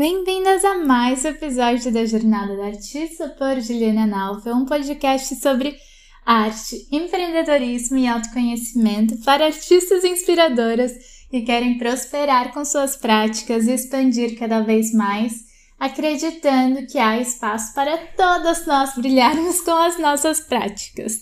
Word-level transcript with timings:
Bem-vindas 0.00 0.64
a 0.64 0.78
mais 0.78 1.26
um 1.26 1.28
episódio 1.28 1.92
da 1.92 2.06
Jornada 2.06 2.56
da 2.56 2.68
Artista 2.68 3.28
por 3.38 3.60
Juliana 3.60 4.06
Nalva, 4.06 4.54
um 4.54 4.64
podcast 4.64 5.34
sobre 5.36 5.76
arte, 6.24 6.88
empreendedorismo 6.90 7.98
e 7.98 8.08
autoconhecimento 8.08 9.18
para 9.18 9.44
artistas 9.44 10.02
inspiradoras 10.02 10.92
que 11.30 11.42
querem 11.42 11.76
prosperar 11.76 12.50
com 12.54 12.64
suas 12.64 12.96
práticas 12.96 13.66
e 13.66 13.72
expandir 13.72 14.38
cada 14.38 14.62
vez 14.62 14.90
mais, 14.94 15.34
acreditando 15.78 16.86
que 16.86 16.98
há 16.98 17.20
espaço 17.20 17.74
para 17.74 17.98
todas 18.16 18.64
nós 18.64 18.94
brilharmos 18.94 19.60
com 19.60 19.72
as 19.72 19.98
nossas 19.98 20.40
práticas. 20.40 21.20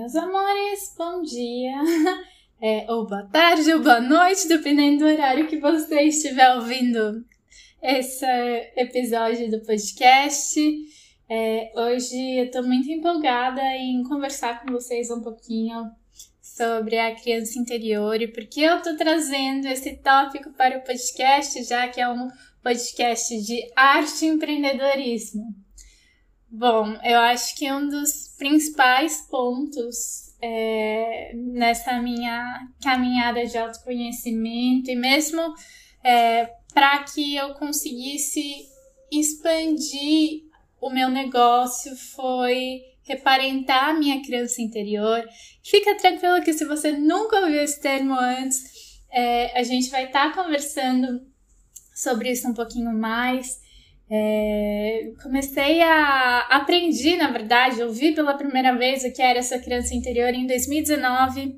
Meus 0.00 0.16
amores, 0.16 0.94
bom 0.96 1.20
dia! 1.22 1.74
É, 2.62 2.84
ou 2.92 3.06
boa 3.06 3.22
tarde, 3.22 3.72
ou 3.72 3.82
boa 3.82 4.02
noite, 4.02 4.46
dependendo 4.46 4.98
do 4.98 5.06
horário 5.06 5.46
que 5.46 5.56
você 5.56 6.02
estiver 6.02 6.56
ouvindo 6.56 7.24
esse 7.82 8.26
episódio 8.76 9.50
do 9.50 9.60
podcast. 9.60 10.60
É, 11.26 11.72
hoje 11.74 12.36
eu 12.36 12.50
tô 12.50 12.62
muito 12.62 12.90
empolgada 12.90 13.62
em 13.78 14.02
conversar 14.02 14.60
com 14.60 14.72
vocês 14.72 15.10
um 15.10 15.22
pouquinho 15.22 15.90
sobre 16.42 16.98
a 16.98 17.14
criança 17.14 17.58
interior 17.58 18.20
e 18.20 18.28
por 18.28 18.44
que 18.46 18.60
eu 18.60 18.82
tô 18.82 18.94
trazendo 18.94 19.66
esse 19.66 19.96
tópico 19.96 20.52
para 20.52 20.76
o 20.76 20.84
podcast, 20.84 21.64
já 21.64 21.88
que 21.88 21.98
é 21.98 22.10
um 22.10 22.28
podcast 22.62 23.40
de 23.40 23.66
arte 23.74 24.26
e 24.26 24.28
empreendedorismo. 24.28 25.46
Bom, 26.50 26.98
eu 27.04 27.18
acho 27.20 27.54
que 27.54 27.70
um 27.70 27.88
dos 27.88 28.34
principais 28.36 29.24
pontos 29.30 30.34
é, 30.42 31.32
nessa 31.34 32.02
minha 32.02 32.68
caminhada 32.82 33.46
de 33.46 33.56
autoconhecimento 33.56 34.90
e 34.90 34.96
mesmo 34.96 35.40
é, 36.02 36.50
para 36.74 37.04
que 37.04 37.36
eu 37.36 37.54
conseguisse 37.54 38.66
expandir 39.12 40.42
o 40.80 40.90
meu 40.90 41.08
negócio 41.08 41.94
foi 41.96 42.82
reparentar 43.04 43.90
a 43.90 43.94
minha 43.94 44.20
criança 44.20 44.60
interior. 44.60 45.22
Fica 45.62 45.96
tranquila 45.96 46.40
que 46.40 46.52
se 46.52 46.64
você 46.64 46.90
nunca 46.90 47.40
ouviu 47.40 47.62
esse 47.62 47.80
termo 47.80 48.14
antes, 48.14 48.64
é, 49.12 49.56
a 49.56 49.62
gente 49.62 49.88
vai 49.88 50.06
estar 50.06 50.32
tá 50.32 50.42
conversando 50.42 51.20
sobre 51.94 52.32
isso 52.32 52.48
um 52.48 52.54
pouquinho 52.54 52.92
mais. 52.92 53.60
É, 54.12 55.12
comecei 55.22 55.80
a. 55.82 56.40
Aprendi, 56.50 57.16
na 57.16 57.30
verdade, 57.30 57.80
ouvi 57.82 58.12
pela 58.12 58.34
primeira 58.34 58.76
vez 58.76 59.04
o 59.04 59.12
que 59.12 59.22
era 59.22 59.38
essa 59.38 59.58
criança 59.58 59.94
interior 59.94 60.34
em 60.34 60.46
2019. 60.46 61.54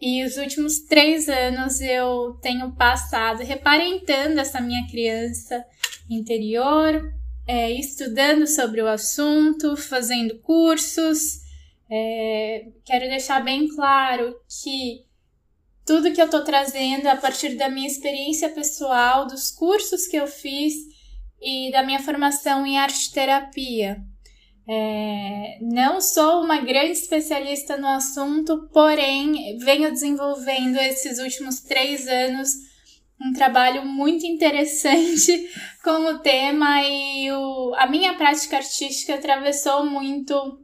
E 0.00 0.24
os 0.24 0.36
últimos 0.36 0.80
três 0.80 1.28
anos 1.28 1.80
eu 1.80 2.38
tenho 2.42 2.72
passado 2.72 3.42
reparentando 3.42 4.40
essa 4.40 4.60
minha 4.60 4.86
criança 4.88 5.64
interior, 6.10 7.12
é, 7.46 7.70
estudando 7.70 8.46
sobre 8.46 8.80
o 8.80 8.88
assunto, 8.88 9.76
fazendo 9.76 10.38
cursos. 10.40 11.40
É, 11.90 12.66
quero 12.84 13.08
deixar 13.08 13.42
bem 13.42 13.68
claro 13.68 14.36
que 14.62 15.04
tudo 15.86 16.12
que 16.12 16.20
eu 16.20 16.26
estou 16.26 16.44
trazendo 16.44 17.06
a 17.06 17.16
partir 17.16 17.56
da 17.56 17.68
minha 17.68 17.86
experiência 17.86 18.48
pessoal, 18.50 19.26
dos 19.26 19.50
cursos 19.50 20.06
que 20.06 20.16
eu 20.16 20.26
fiz 20.26 20.74
e 21.40 21.70
da 21.70 21.82
minha 21.82 22.00
formação 22.00 22.66
em 22.66 22.78
arte 22.78 23.12
terapia. 23.12 23.98
É, 24.70 25.58
não 25.62 26.00
sou 26.00 26.42
uma 26.42 26.60
grande 26.60 26.92
especialista 26.92 27.76
no 27.78 27.86
assunto, 27.86 28.68
porém 28.72 29.56
venho 29.58 29.90
desenvolvendo 29.90 30.76
esses 30.76 31.18
últimos 31.18 31.60
três 31.60 32.06
anos 32.06 32.50
um 33.20 33.32
trabalho 33.32 33.84
muito 33.84 34.24
interessante 34.26 35.50
com 35.82 36.12
o 36.12 36.18
tema 36.18 36.82
e 36.82 37.32
o, 37.32 37.74
a 37.76 37.86
minha 37.86 38.14
prática 38.14 38.58
artística 38.58 39.14
atravessou 39.14 39.86
muito 39.86 40.60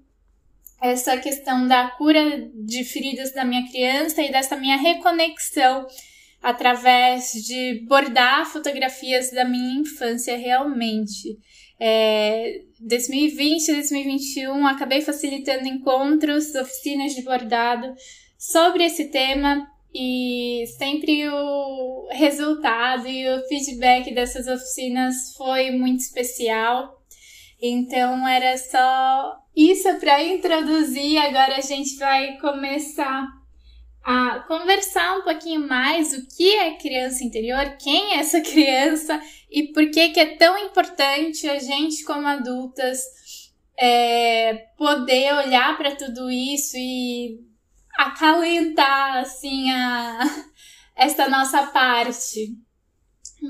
essa 0.83 1.17
questão 1.17 1.67
da 1.67 1.89
cura 1.93 2.51
de 2.55 2.85
feridas 2.85 3.33
da 3.33 3.45
minha 3.45 3.67
criança 3.69 4.23
e 4.23 4.31
dessa 4.31 4.55
minha 4.55 4.77
reconexão 4.77 5.87
através 6.44 7.32
de 7.32 7.87
bordar 7.88 8.44
fotografias 8.44 9.31
da 9.31 9.47
minha 9.47 9.81
infância 9.81 10.37
realmente. 10.37 11.38
É, 11.81 12.60
2020 12.78 13.69
e 13.69 13.72
2021 13.72 14.66
acabei 14.66 15.00
facilitando 15.00 15.66
encontros, 15.66 16.55
oficinas 16.55 17.15
de 17.15 17.22
bordado 17.22 17.94
sobre 18.38 18.84
esse 18.84 19.06
tema 19.06 19.66
e 19.94 20.66
sempre 20.77 21.27
o 21.31 22.09
resultado 22.12 23.09
e 23.09 23.26
o 23.26 23.49
feedback 23.49 24.12
dessas 24.12 24.47
oficinas 24.47 25.34
foi 25.38 25.71
muito 25.71 26.00
especial. 26.00 27.00
Então 27.59 28.28
era 28.28 28.59
só 28.59 29.38
isso 29.56 29.94
para 29.99 30.22
introduzir. 30.22 31.16
Agora 31.16 31.56
a 31.56 31.62
gente 31.62 31.97
vai 31.97 32.37
começar 32.37 33.44
a 34.05 34.41
conversar 34.41 35.19
um 35.19 35.23
pouquinho 35.23 35.67
mais 35.67 36.13
o 36.13 36.27
que 36.27 36.55
é 36.57 36.77
criança 36.77 37.25
interior, 37.25 37.77
quem 37.79 38.13
é 38.15 38.19
essa 38.19 38.41
criança 38.43 39.19
e 39.51 39.69
por 39.73 39.91
que, 39.91 40.11
que 40.11 40.21
é 40.21 40.37
tão 40.37 40.59
importante 40.59 41.49
a 41.49 41.59
gente, 41.59 42.05
como 42.05 42.27
adultas, 42.27 43.01
é, 43.79 44.67
poder 44.77 45.33
olhar 45.35 45.77
para 45.79 45.97
tudo 45.97 46.31
isso 46.31 46.77
e 46.77 47.41
acalentar 47.97 49.19
assim 49.19 49.71
a, 49.71 50.21
essa 50.95 51.29
nossa 51.29 51.67
parte. 51.69 52.55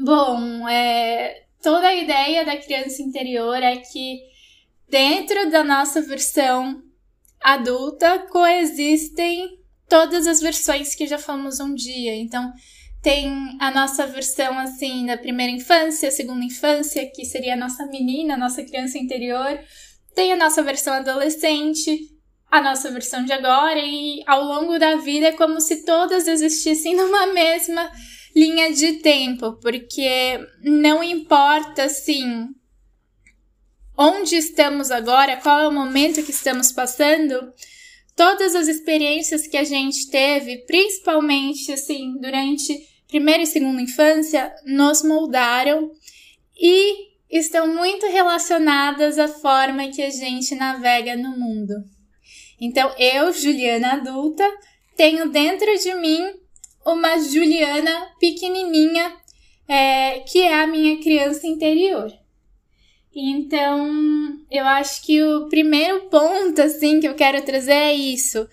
Bom, 0.04 0.68
é, 0.68 1.46
toda 1.60 1.88
a 1.88 1.94
ideia 1.94 2.44
da 2.44 2.56
criança 2.56 3.02
interior 3.02 3.60
é 3.60 3.76
que 3.78 4.20
dentro 4.88 5.50
da 5.50 5.64
nossa 5.64 6.00
versão 6.00 6.80
adulta 7.40 8.20
coexistem 8.30 9.63
todas 9.88 10.26
as 10.26 10.40
versões 10.40 10.94
que 10.94 11.06
já 11.06 11.18
fomos 11.18 11.60
um 11.60 11.74
dia. 11.74 12.14
Então, 12.14 12.52
tem 13.02 13.58
a 13.60 13.70
nossa 13.70 14.06
versão 14.06 14.58
assim 14.58 15.04
da 15.04 15.16
primeira 15.18 15.52
infância, 15.52 16.10
segunda 16.10 16.44
infância, 16.44 17.06
que 17.14 17.24
seria 17.24 17.52
a 17.52 17.56
nossa 17.56 17.86
menina, 17.86 18.34
a 18.34 18.38
nossa 18.38 18.62
criança 18.62 18.98
interior. 18.98 19.60
Tem 20.14 20.32
a 20.32 20.36
nossa 20.36 20.62
versão 20.62 20.94
adolescente, 20.94 21.98
a 22.50 22.62
nossa 22.62 22.90
versão 22.90 23.24
de 23.24 23.32
agora, 23.32 23.78
e 23.78 24.22
ao 24.26 24.44
longo 24.44 24.78
da 24.78 24.96
vida 24.96 25.26
é 25.26 25.32
como 25.32 25.60
se 25.60 25.84
todas 25.84 26.26
existissem 26.26 26.94
numa 26.96 27.26
mesma 27.26 27.90
linha 28.34 28.72
de 28.72 28.94
tempo, 28.94 29.52
porque 29.60 30.40
não 30.62 31.02
importa 31.02 31.84
assim 31.84 32.48
onde 33.96 34.36
estamos 34.36 34.90
agora, 34.90 35.36
qual 35.36 35.60
é 35.60 35.68
o 35.68 35.72
momento 35.72 36.22
que 36.22 36.30
estamos 36.30 36.72
passando, 36.72 37.52
todas 38.16 38.54
as 38.54 38.68
experiências 38.68 39.46
que 39.46 39.56
a 39.56 39.64
gente 39.64 40.10
teve, 40.10 40.58
principalmente 40.66 41.72
assim, 41.72 42.14
durante 42.20 42.88
primeira 43.08 43.42
e 43.42 43.46
segunda 43.46 43.80
infância, 43.80 44.52
nos 44.64 45.02
moldaram 45.02 45.90
e 46.56 47.14
estão 47.30 47.66
muito 47.66 48.06
relacionadas 48.06 49.18
à 49.18 49.28
forma 49.28 49.88
que 49.88 50.02
a 50.02 50.10
gente 50.10 50.54
navega 50.54 51.16
no 51.16 51.36
mundo. 51.36 51.74
Então, 52.60 52.94
eu, 52.98 53.32
Juliana 53.32 53.94
adulta, 53.94 54.48
tenho 54.96 55.28
dentro 55.30 55.76
de 55.78 55.94
mim 55.94 56.32
uma 56.86 57.18
Juliana 57.18 58.08
pequenininha, 58.20 59.16
é, 59.66 60.20
que 60.20 60.40
é 60.40 60.62
a 60.62 60.66
minha 60.66 61.00
criança 61.02 61.46
interior. 61.46 62.12
Então, 63.14 64.40
eu 64.50 64.66
acho 64.66 65.02
que 65.04 65.22
o 65.22 65.48
primeiro 65.48 66.08
ponto, 66.10 66.60
assim, 66.60 66.98
que 66.98 67.06
eu 67.06 67.14
quero 67.14 67.44
trazer 67.44 67.72
é 67.72 67.94
isso. 67.94 68.48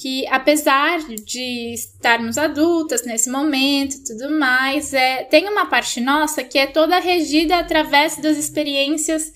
Que 0.00 0.26
apesar 0.28 1.00
de 1.24 1.74
estarmos 1.74 2.38
adultas 2.38 3.04
nesse 3.04 3.28
momento 3.28 4.02
tudo 4.04 4.30
mais, 4.38 4.94
é, 4.94 5.24
tem 5.24 5.48
uma 5.48 5.66
parte 5.66 6.00
nossa 6.00 6.42
que 6.42 6.58
é 6.58 6.66
toda 6.66 7.00
regida 7.00 7.58
através 7.58 8.16
das 8.16 8.38
experiências 8.38 9.30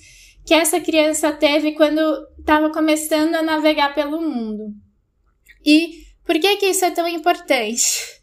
que 0.47 0.55
essa 0.55 0.81
criança 0.81 1.33
teve 1.33 1.73
quando 1.73 2.01
estava 2.39 2.71
começando 2.71 3.35
a 3.35 3.43
navegar 3.43 3.95
pelo 3.95 4.21
mundo. 4.21 4.73
E 5.65 6.03
por 6.25 6.39
que 6.39 6.57
que 6.57 6.67
isso 6.67 6.85
é 6.85 6.91
tão 6.91 7.07
importante? 7.07 7.83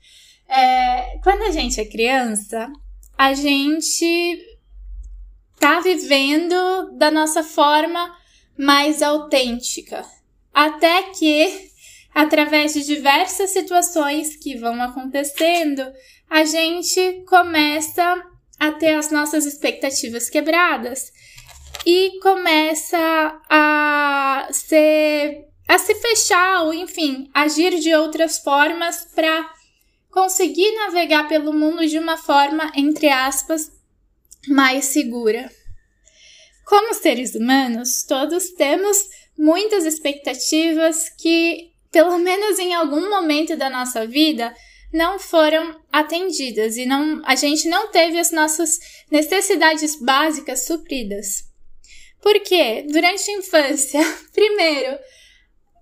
É, 0.51 1.19
quando 1.23 1.43
a 1.43 1.51
gente 1.51 1.79
é 1.79 1.85
criança, 1.85 2.71
a 3.15 3.35
gente 3.35 4.48
tá 5.59 5.79
vivendo 5.81 6.91
da 6.97 7.11
nossa 7.11 7.43
forma 7.43 8.15
mais 8.57 9.01
autêntica. 9.01 10.05
Até 10.53 11.03
que, 11.03 11.69
através 12.13 12.73
de 12.73 12.83
diversas 12.83 13.51
situações 13.51 14.35
que 14.35 14.57
vão 14.57 14.81
acontecendo, 14.81 15.85
a 16.29 16.43
gente 16.43 17.23
começa 17.27 18.23
a 18.59 18.71
ter 18.71 18.95
as 18.95 19.11
nossas 19.11 19.45
expectativas 19.45 20.29
quebradas. 20.29 21.11
e 21.85 22.19
começa 22.21 22.97
a 23.49 24.49
ser 24.51 25.45
a 25.65 25.77
se 25.77 25.95
fechar 25.95 26.63
ou 26.63 26.73
enfim, 26.73 27.29
agir 27.33 27.79
de 27.79 27.95
outras 27.95 28.39
formas 28.39 29.07
para 29.15 29.49
conseguir 30.11 30.69
navegar 30.75 31.29
pelo 31.29 31.53
mundo 31.53 31.87
de 31.87 31.97
uma 31.97 32.17
forma 32.17 32.69
entre 32.75 33.07
aspas 33.07 33.71
mais 34.47 34.85
segura. 34.85 35.51
Como 36.65 36.93
seres 36.93 37.33
humanos, 37.35 38.03
todos 38.03 38.51
temos 38.51 39.07
muitas 39.37 39.85
expectativas 39.85 41.09
que, 41.17 41.71
pelo 41.91 42.17
menos 42.17 42.59
em 42.59 42.73
algum 42.73 43.09
momento 43.09 43.55
da 43.55 43.69
nossa 43.69 44.05
vida, 44.05 44.53
não 44.93 45.19
foram 45.19 45.79
atendidas 45.91 46.77
e 46.77 46.85
não, 46.85 47.21
a 47.25 47.35
gente 47.35 47.67
não 47.67 47.89
teve 47.89 48.19
as 48.19 48.31
nossas 48.31 48.79
necessidades 49.09 49.95
básicas 49.95 50.65
supridas. 50.65 51.43
Por 52.21 52.39
quê? 52.41 52.85
Durante 52.89 53.31
a 53.31 53.37
infância, 53.37 53.99
primeiro, 54.33 54.97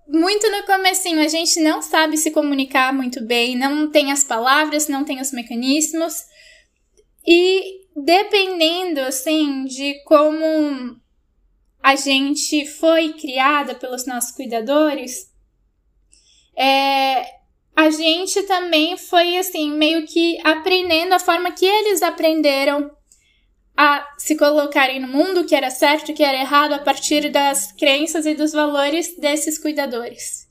muito 0.08 0.50
no 0.50 0.62
comecinho 0.64 1.20
a 1.20 1.28
gente 1.28 1.60
não 1.60 1.82
sabe 1.82 2.16
se 2.16 2.30
comunicar 2.30 2.92
muito 2.92 3.22
bem, 3.22 3.56
não 3.56 3.90
tem 3.90 4.12
as 4.12 4.24
palavras, 4.24 4.88
não 4.88 5.04
tem 5.04 5.20
os 5.20 5.32
mecanismos. 5.32 6.14
E 7.26 7.77
dependendo 8.04 9.00
assim 9.00 9.64
de 9.64 10.02
como 10.04 11.00
a 11.82 11.96
gente 11.96 12.66
foi 12.66 13.12
criada 13.14 13.74
pelos 13.74 14.06
nossos 14.06 14.32
cuidadores, 14.32 15.32
é, 16.56 17.24
a 17.74 17.90
gente 17.90 18.42
também 18.42 18.96
foi 18.96 19.38
assim 19.38 19.70
meio 19.72 20.06
que 20.06 20.38
aprendendo 20.44 21.12
a 21.12 21.20
forma 21.20 21.52
que 21.52 21.64
eles 21.64 22.02
aprenderam 22.02 22.90
a 23.76 24.04
se 24.18 24.34
colocarem 24.34 24.98
no 24.98 25.06
mundo, 25.06 25.44
que 25.44 25.54
era 25.54 25.70
certo, 25.70 26.12
que 26.12 26.24
era 26.24 26.40
errado, 26.40 26.72
a 26.72 26.80
partir 26.80 27.30
das 27.30 27.70
crenças 27.70 28.26
e 28.26 28.34
dos 28.34 28.50
valores 28.50 29.16
desses 29.16 29.56
cuidadores. 29.56 30.48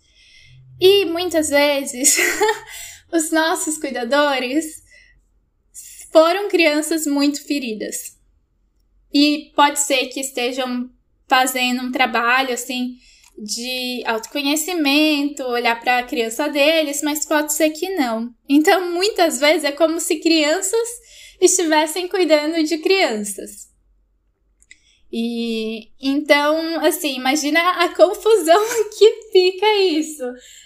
E 0.79 1.03
muitas 1.05 1.49
vezes 1.49 2.17
os 3.11 3.29
nossos 3.31 3.77
cuidadores 3.77 4.81
foram 6.17 6.49
crianças 6.49 7.05
muito 7.05 7.45
feridas. 7.45 8.17
E 9.13 9.51
pode 9.55 9.77
ser 9.77 10.07
que 10.07 10.19
estejam 10.19 10.89
fazendo 11.27 11.83
um 11.83 11.91
trabalho 11.91 12.55
assim 12.55 12.95
de 13.37 14.01
autoconhecimento, 14.03 15.43
olhar 15.43 15.79
para 15.79 15.99
a 15.99 16.03
criança 16.03 16.49
deles, 16.49 17.03
mas 17.03 17.23
pode 17.23 17.53
ser 17.53 17.69
que 17.69 17.95
não. 17.95 18.33
Então, 18.49 18.91
muitas 18.91 19.39
vezes 19.39 19.63
é 19.63 19.71
como 19.71 19.99
se 19.99 20.15
crianças 20.15 20.89
estivessem 21.39 22.07
cuidando 22.07 22.63
de 22.63 22.79
crianças. 22.79 23.67
E 25.13 25.91
então, 26.01 26.83
assim, 26.83 27.15
imagina 27.15 27.59
a 27.83 27.95
confusão 27.95 28.59
que 28.97 29.29
fica 29.31 29.71
isso, 29.83 30.23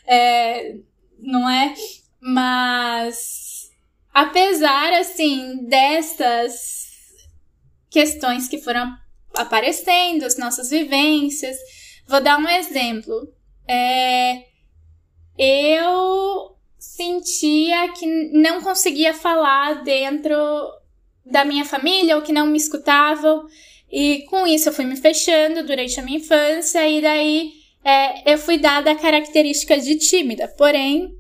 é, 0.08 0.78
não 1.20 1.50
é? 1.50 1.74
Mas 2.22 3.41
apesar 4.14 4.94
assim 4.94 5.66
dessas 5.66 6.82
questões 7.90 8.48
que 8.48 8.58
foram 8.58 8.96
aparecendo, 9.34 10.24
as 10.24 10.38
nossas 10.38 10.70
vivências, 10.70 11.58
vou 12.08 12.22
dar 12.22 12.38
um 12.38 12.48
exemplo. 12.48 13.28
É, 13.68 14.44
eu 15.38 16.56
sentia 16.78 17.90
que 17.94 18.06
não 18.34 18.62
conseguia 18.62 19.14
falar 19.14 19.84
dentro 19.84 20.36
da 21.26 21.46
minha 21.46 21.66
família 21.66 22.16
ou 22.16 22.22
que 22.22 22.34
não 22.34 22.48
me 22.48 22.58
escutavam. 22.58 23.46
E 23.92 24.26
com 24.30 24.48
isso 24.48 24.70
eu 24.70 24.74
fui 24.74 24.86
me 24.86 24.96
fechando 24.96 25.66
durante 25.66 26.00
a 26.00 26.04
minha 26.04 26.18
infância 26.18 26.88
e 26.88 27.02
daí 27.02 27.52
é, 27.84 28.34
eu 28.34 28.38
fui 28.38 28.58
dada 28.58 28.92
a 28.92 28.96
característica 28.96 29.78
de 29.78 29.98
tímida. 29.98 30.48
Porém, 30.58 31.12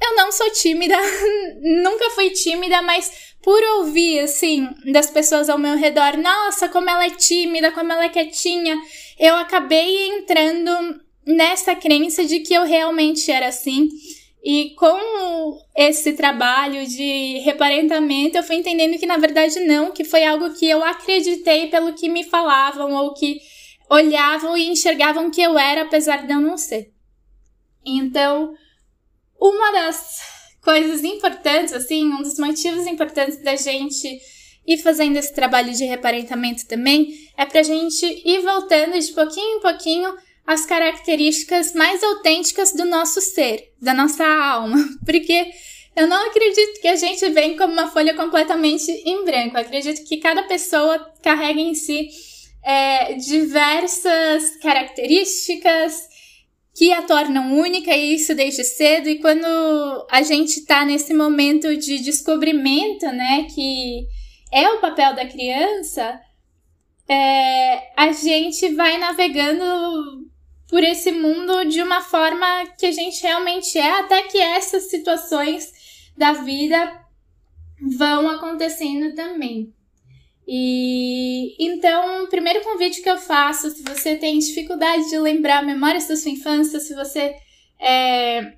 eu 0.00 0.16
não 0.16 0.32
sou 0.32 0.50
tímida, 0.50 0.96
nunca 1.60 2.10
fui 2.10 2.30
tímida, 2.30 2.80
mas 2.82 3.30
por 3.42 3.62
ouvir, 3.78 4.20
assim, 4.20 4.68
das 4.92 5.10
pessoas 5.10 5.48
ao 5.48 5.58
meu 5.58 5.76
redor, 5.76 6.16
nossa, 6.16 6.68
como 6.68 6.88
ela 6.90 7.06
é 7.06 7.10
tímida, 7.10 7.72
como 7.72 7.90
ela 7.92 8.04
é 8.04 8.08
quietinha, 8.08 8.78
eu 9.18 9.34
acabei 9.36 10.08
entrando 10.08 10.70
nessa 11.26 11.74
crença 11.74 12.24
de 12.24 12.40
que 12.40 12.54
eu 12.54 12.64
realmente 12.64 13.30
era 13.30 13.48
assim. 13.48 13.88
E 14.42 14.74
com 14.76 15.58
esse 15.76 16.14
trabalho 16.14 16.86
de 16.86 17.38
reparentamento, 17.40 18.38
eu 18.38 18.42
fui 18.42 18.56
entendendo 18.56 18.98
que 18.98 19.06
na 19.06 19.18
verdade 19.18 19.60
não, 19.60 19.90
que 19.92 20.02
foi 20.02 20.24
algo 20.24 20.54
que 20.54 20.68
eu 20.68 20.82
acreditei 20.82 21.68
pelo 21.68 21.92
que 21.92 22.08
me 22.08 22.24
falavam 22.24 22.94
ou 22.94 23.12
que 23.12 23.38
olhavam 23.88 24.56
e 24.56 24.68
enxergavam 24.68 25.30
que 25.30 25.42
eu 25.42 25.58
era, 25.58 25.82
apesar 25.82 26.26
de 26.26 26.32
eu 26.32 26.40
não 26.40 26.56
ser. 26.56 26.90
Então, 27.84 28.54
uma 29.40 29.72
das 29.72 30.20
coisas 30.62 31.02
importantes, 31.02 31.72
assim, 31.72 32.06
um 32.06 32.22
dos 32.22 32.38
motivos 32.38 32.86
importantes 32.86 33.42
da 33.42 33.56
gente 33.56 34.20
ir 34.66 34.78
fazendo 34.78 35.16
esse 35.16 35.34
trabalho 35.34 35.72
de 35.72 35.84
reparentamento 35.84 36.66
também 36.66 37.08
é 37.36 37.46
pra 37.46 37.62
gente 37.62 38.04
ir 38.24 38.40
voltando 38.40 38.98
de 38.98 39.12
pouquinho 39.12 39.56
em 39.56 39.60
pouquinho 39.60 40.14
as 40.46 40.66
características 40.66 41.72
mais 41.74 42.02
autênticas 42.02 42.72
do 42.72 42.84
nosso 42.84 43.20
ser, 43.20 43.72
da 43.80 43.94
nossa 43.94 44.26
alma, 44.26 44.76
porque 45.06 45.50
eu 45.96 46.06
não 46.06 46.26
acredito 46.28 46.80
que 46.80 46.88
a 46.88 46.96
gente 46.96 47.28
vem 47.30 47.56
como 47.56 47.72
uma 47.72 47.90
folha 47.90 48.14
completamente 48.14 48.90
em 48.90 49.24
branco. 49.24 49.56
Eu 49.56 49.62
acredito 49.62 50.06
que 50.06 50.18
cada 50.18 50.42
pessoa 50.44 50.98
carrega 51.22 51.60
em 51.60 51.74
si 51.74 52.08
é, 52.62 53.14
diversas 53.14 54.56
características 54.62 56.09
que 56.74 56.92
a 56.92 57.02
tornam 57.02 57.58
única 57.58 57.94
e 57.94 58.14
isso 58.14 58.34
desde 58.34 58.64
cedo. 58.64 59.08
E 59.08 59.20
quando 59.20 59.46
a 60.10 60.22
gente 60.22 60.60
está 60.60 60.84
nesse 60.84 61.12
momento 61.12 61.76
de 61.76 61.98
descobrimento, 61.98 63.06
né, 63.06 63.46
que 63.54 64.06
é 64.52 64.68
o 64.70 64.80
papel 64.80 65.14
da 65.14 65.26
criança, 65.26 66.20
é, 67.08 67.92
a 67.96 68.12
gente 68.12 68.74
vai 68.74 68.98
navegando 68.98 70.30
por 70.68 70.82
esse 70.84 71.10
mundo 71.10 71.64
de 71.64 71.82
uma 71.82 72.00
forma 72.00 72.46
que 72.78 72.86
a 72.86 72.92
gente 72.92 73.20
realmente 73.22 73.76
é, 73.76 73.98
até 73.98 74.22
que 74.22 74.38
essas 74.38 74.88
situações 74.88 75.72
da 76.16 76.32
vida 76.32 77.04
vão 77.96 78.28
acontecendo 78.28 79.14
também. 79.14 79.74
E 80.52 81.54
então, 81.60 82.24
o 82.24 82.26
primeiro 82.26 82.60
convite 82.64 83.02
que 83.02 83.08
eu 83.08 83.16
faço, 83.16 83.70
se 83.70 83.84
você 83.84 84.16
tem 84.16 84.36
dificuldade 84.36 85.08
de 85.08 85.16
lembrar 85.16 85.64
memórias 85.64 86.08
da 86.08 86.16
sua 86.16 86.32
infância, 86.32 86.80
se 86.80 86.92
você 86.92 87.36
é, 87.78 88.54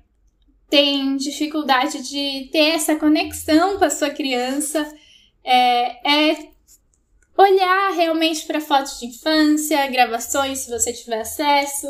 tem 0.71 1.15
dificuldade 1.17 2.01
de 2.01 2.49
ter 2.51 2.71
essa 2.71 2.95
conexão 2.95 3.77
com 3.77 3.85
a 3.85 3.91
sua 3.91 4.09
criança, 4.09 4.91
é, 5.43 6.31
é 6.31 6.49
olhar 7.37 7.91
realmente 7.91 8.43
para 8.47 8.59
fotos 8.59 8.99
de 8.99 9.05
infância, 9.05 9.85
gravações, 9.85 10.61
se 10.61 10.71
você 10.71 10.91
tiver 10.91 11.21
acesso, 11.21 11.85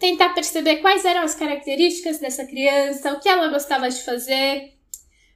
tentar 0.00 0.30
perceber 0.30 0.78
quais 0.78 1.04
eram 1.04 1.22
as 1.22 1.36
características 1.36 2.18
dessa 2.18 2.44
criança, 2.44 3.12
o 3.12 3.20
que 3.20 3.28
ela 3.28 3.46
gostava 3.46 3.88
de 3.88 4.02
fazer, 4.02 4.72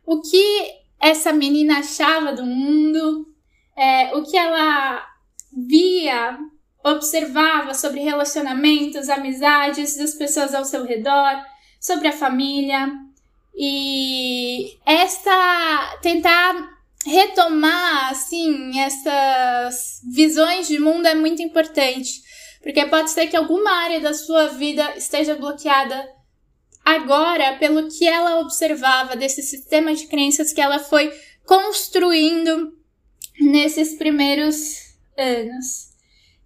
o 0.05 0.21
que 0.21 0.75
essa 0.99 1.33
menina 1.33 1.79
achava 1.79 2.33
do 2.33 2.45
mundo, 2.45 3.28
é, 3.79 4.15
o 4.17 4.25
que 4.25 4.37
ela 4.37 5.07
via, 5.53 6.37
observava 6.85 7.75
sobre 7.75 8.01
relacionamentos, 8.01 9.09
amizades 9.09 9.97
das 9.97 10.15
pessoas 10.15 10.55
ao 10.55 10.65
seu 10.65 10.85
redor, 10.85 11.37
sobre 11.81 12.09
a 12.09 12.13
família. 12.13 12.91
E 13.57 14.79
essa 14.85 15.99
tentar 16.03 16.77
retomar 17.07 18.11
assim 18.11 18.79
essas 18.81 20.01
visões 20.13 20.67
de 20.67 20.79
mundo 20.79 21.07
é 21.07 21.15
muito 21.15 21.41
importante, 21.41 22.21
porque 22.63 22.85
pode 22.87 23.11
ser 23.11 23.29
que 23.29 23.37
alguma 23.37 23.71
área 23.85 24.01
da 24.01 24.13
sua 24.13 24.49
vida 24.49 24.97
esteja 24.97 25.37
bloqueada 25.37 26.05
agora 26.85 27.57
pelo 27.59 27.89
que 27.89 28.07
ela 28.07 28.41
observava 28.41 29.15
desse 29.15 29.43
sistema 29.43 29.95
de 29.95 30.07
crenças 30.07 30.53
que 30.53 30.61
ela 30.61 30.79
foi 30.79 31.13
construindo 31.45 32.78
nesses 33.41 33.95
primeiros 33.95 34.95
anos. 35.17 35.89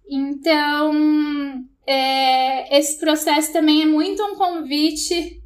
Então, 0.07 1.65
é, 1.85 2.77
esse 2.77 2.99
processo 2.99 3.51
também 3.51 3.81
é 3.81 3.85
muito 3.85 4.23
um 4.23 4.35
convite 4.35 5.41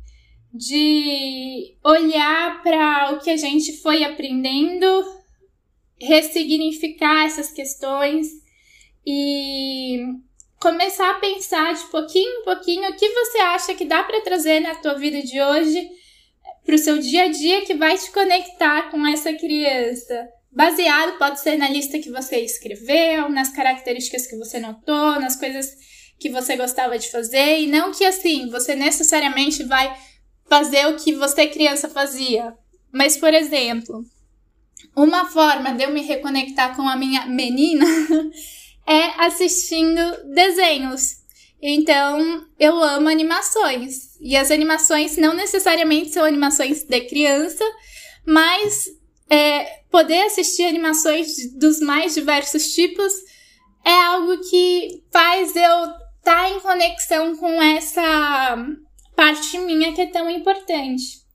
de 0.53 1.75
olhar 1.83 2.61
para 2.63 3.13
o 3.13 3.19
que 3.19 3.29
a 3.29 3.37
gente 3.37 3.77
foi 3.77 4.03
aprendendo, 4.03 4.87
ressignificar 5.99 7.25
essas 7.25 7.51
questões 7.51 8.27
e 9.05 9.99
começar 10.59 11.11
a 11.11 11.19
pensar 11.19 11.73
de 11.73 11.83
pouquinho 11.85 12.41
em 12.41 12.43
pouquinho 12.43 12.89
o 12.89 12.95
que 12.95 13.07
você 13.09 13.37
acha 13.37 13.75
que 13.75 13.85
dá 13.85 14.03
para 14.03 14.21
trazer 14.21 14.59
na 14.59 14.75
tua 14.75 14.95
vida 14.95 15.21
de 15.21 15.39
hoje 15.39 15.89
para 16.65 16.75
o 16.75 16.79
seu 16.79 16.97
dia 16.97 17.25
a 17.25 17.27
dia 17.29 17.61
que 17.61 17.75
vai 17.75 17.97
te 17.97 18.11
conectar 18.11 18.89
com 18.89 19.05
essa 19.05 19.31
criança 19.33 20.27
baseado, 20.51 21.17
pode 21.17 21.39
ser 21.39 21.57
na 21.57 21.69
lista 21.69 21.99
que 21.99 22.09
você 22.09 22.39
escreveu, 22.39 23.29
nas 23.29 23.49
características 23.49 24.27
que 24.27 24.37
você 24.37 24.59
notou, 24.59 25.19
nas 25.19 25.35
coisas 25.35 25.75
que 26.19 26.29
você 26.29 26.55
gostava 26.55 26.97
de 26.97 27.11
fazer, 27.11 27.59
e 27.59 27.67
não 27.67 27.91
que 27.91 28.03
assim, 28.03 28.49
você 28.49 28.75
necessariamente 28.75 29.63
vai 29.63 29.95
fazer 30.49 30.87
o 30.87 30.95
que 30.95 31.13
você 31.13 31.47
criança 31.47 31.89
fazia. 31.89 32.53
Mas, 32.91 33.17
por 33.17 33.33
exemplo, 33.33 34.03
uma 34.95 35.25
forma 35.25 35.73
de 35.73 35.83
eu 35.83 35.91
me 35.91 36.01
reconectar 36.01 36.75
com 36.75 36.83
a 36.83 36.95
minha 36.95 37.25
menina 37.27 37.85
é 38.87 39.23
assistindo 39.23 40.01
desenhos. 40.33 41.17
Então, 41.61 42.45
eu 42.59 42.81
amo 42.81 43.09
animações. 43.09 44.17
E 44.19 44.35
as 44.35 44.51
animações 44.51 45.17
não 45.17 45.33
necessariamente 45.33 46.11
são 46.11 46.23
animações 46.23 46.83
de 46.83 47.01
criança, 47.01 47.63
mas 48.25 48.89
é, 49.29 49.81
poder 49.91 50.23
assistir 50.23 50.63
animações 50.63 51.51
dos 51.57 51.79
mais 51.79 52.13
diversos 52.13 52.73
tipos 52.73 53.13
é 53.83 53.93
algo 54.05 54.37
que 54.49 55.03
faz 55.11 55.55
eu 55.55 55.83
estar 55.83 55.95
tá 56.23 56.49
em 56.49 56.59
conexão 56.59 57.35
com 57.37 57.61
essa 57.61 58.57
parte 59.15 59.57
minha 59.59 59.93
que 59.93 60.01
é 60.01 60.07
tão 60.07 60.29
importante. 60.29 61.25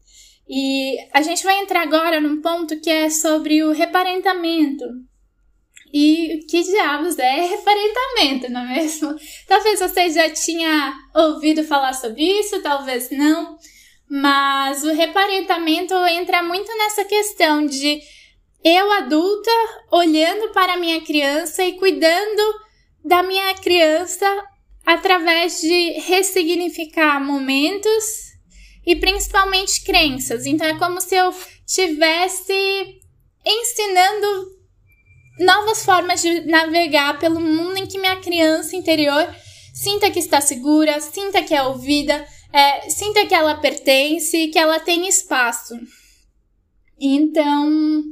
E 0.48 0.96
a 1.12 1.22
gente 1.22 1.44
vai 1.44 1.58
entrar 1.60 1.82
agora 1.82 2.20
num 2.20 2.42
ponto 2.42 2.78
que 2.80 2.90
é 2.90 3.08
sobre 3.08 3.62
o 3.62 3.72
reparentamento. 3.72 4.84
E 5.92 6.44
que 6.48 6.62
diabos 6.62 7.18
é 7.18 7.46
reparentamento, 7.46 8.50
não 8.50 8.60
é 8.62 8.74
mesmo? 8.76 9.14
Talvez 9.46 9.80
você 9.80 10.10
já 10.10 10.30
tinha 10.30 10.92
ouvido 11.14 11.64
falar 11.64 11.92
sobre 11.92 12.22
isso, 12.22 12.62
talvez 12.62 13.10
não, 13.10 13.58
mas 14.14 14.84
o 14.84 14.92
reparentamento 14.92 15.94
entra 16.08 16.42
muito 16.42 16.70
nessa 16.76 17.02
questão 17.02 17.64
de 17.64 17.98
eu 18.62 18.92
adulta 18.92 19.50
olhando 19.90 20.52
para 20.52 20.74
a 20.74 20.76
minha 20.76 21.00
criança 21.00 21.64
e 21.64 21.78
cuidando 21.78 22.42
da 23.02 23.22
minha 23.22 23.54
criança 23.54 24.26
através 24.84 25.62
de 25.62 25.92
ressignificar 26.00 27.24
momentos 27.24 28.04
e 28.86 28.94
principalmente 28.96 29.82
crenças. 29.82 30.44
Então 30.44 30.66
é 30.66 30.78
como 30.78 31.00
se 31.00 31.14
eu 31.14 31.34
tivesse 31.66 33.00
ensinando 33.46 34.46
novas 35.40 35.86
formas 35.86 36.20
de 36.20 36.42
navegar 36.42 37.18
pelo 37.18 37.40
mundo 37.40 37.78
em 37.78 37.86
que 37.86 37.98
minha 37.98 38.16
criança 38.16 38.76
interior 38.76 39.26
sinta 39.72 40.10
que 40.10 40.18
está 40.18 40.38
segura, 40.42 41.00
sinta 41.00 41.42
que 41.42 41.54
é 41.54 41.62
ouvida, 41.62 42.22
é, 42.52 42.90
sinta 42.90 43.26
que 43.26 43.34
ela 43.34 43.56
pertence, 43.56 44.48
que 44.48 44.58
ela 44.58 44.78
tem 44.78 45.08
espaço. 45.08 45.74
Então, 47.00 48.02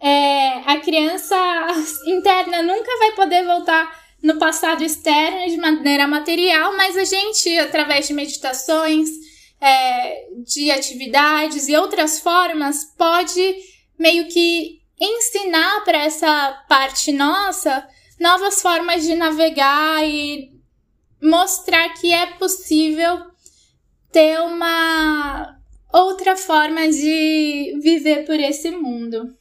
é, 0.00 0.58
a 0.66 0.80
criança 0.80 1.36
interna 2.06 2.62
nunca 2.62 2.98
vai 2.98 3.12
poder 3.12 3.44
voltar 3.44 4.04
no 4.22 4.38
passado 4.38 4.82
externo 4.82 5.46
de 5.48 5.56
maneira 5.58 6.06
material, 6.06 6.74
mas 6.76 6.96
a 6.96 7.04
gente, 7.04 7.56
através 7.58 8.08
de 8.08 8.14
meditações, 8.14 9.08
é, 9.60 10.28
de 10.44 10.70
atividades 10.70 11.68
e 11.68 11.76
outras 11.76 12.20
formas, 12.20 12.84
pode 12.96 13.56
meio 13.98 14.26
que 14.28 14.80
ensinar 14.98 15.84
para 15.84 15.98
essa 15.98 16.64
parte 16.68 17.12
nossa 17.12 17.86
novas 18.18 18.62
formas 18.62 19.02
de 19.04 19.14
navegar 19.14 20.06
e 20.08 20.50
mostrar 21.20 21.88
que 21.94 22.12
é 22.12 22.26
possível 22.26 23.33
ter 24.14 24.40
uma 24.40 25.58
outra 25.92 26.36
forma 26.36 26.88
de 26.88 27.76
viver 27.82 28.24
por 28.24 28.38
esse 28.38 28.70
mundo. 28.70 29.36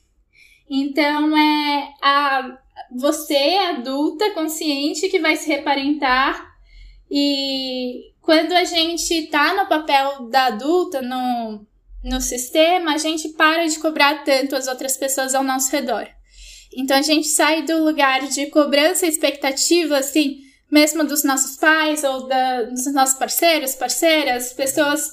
Então 0.68 1.38
é 1.38 1.94
a 2.01 2.58
você 2.92 3.58
adulta 3.70 4.32
consciente 4.32 5.10
que 5.10 5.20
vai 5.20 5.36
se 5.36 5.48
reparentar 5.48 6.44
e 7.10 8.13
quando 8.20 8.51
a 8.53 8.63
gente 8.63 9.27
tá 9.27 9.53
no 9.53 9.70
papel 9.70 10.27
da 10.30 10.46
adulta 10.46 11.01
no 11.03 11.68
no 12.03 12.20
sistema, 12.20 12.96
a 12.96 12.98
gente 12.98 13.30
para 13.30 13.65
de 13.65 13.80
cobrar 13.80 14.25
tanto 14.25 14.58
as 14.58 14.68
outras 14.68 14.98
pessoas 14.98 15.34
ao 15.34 15.42
nosso 15.42 15.72
redor. 15.72 16.06
Então 16.75 16.98
a 16.98 17.01
gente 17.01 17.27
sai 17.27 17.62
do 17.62 17.82
lugar 17.86 18.27
de 18.27 18.48
cobrança 18.48 19.08
expectativa, 19.08 20.00
assim, 20.00 20.42
mesmo 20.74 21.03
dos 21.03 21.24
nossos 21.24 21.56
pais 21.56 22.03
ou 22.03 22.27
da, 22.27 22.63
dos 22.63 22.92
nossos 22.92 23.15
parceiros, 23.20 23.75
parceiras, 23.75 24.53
pessoas 24.53 25.08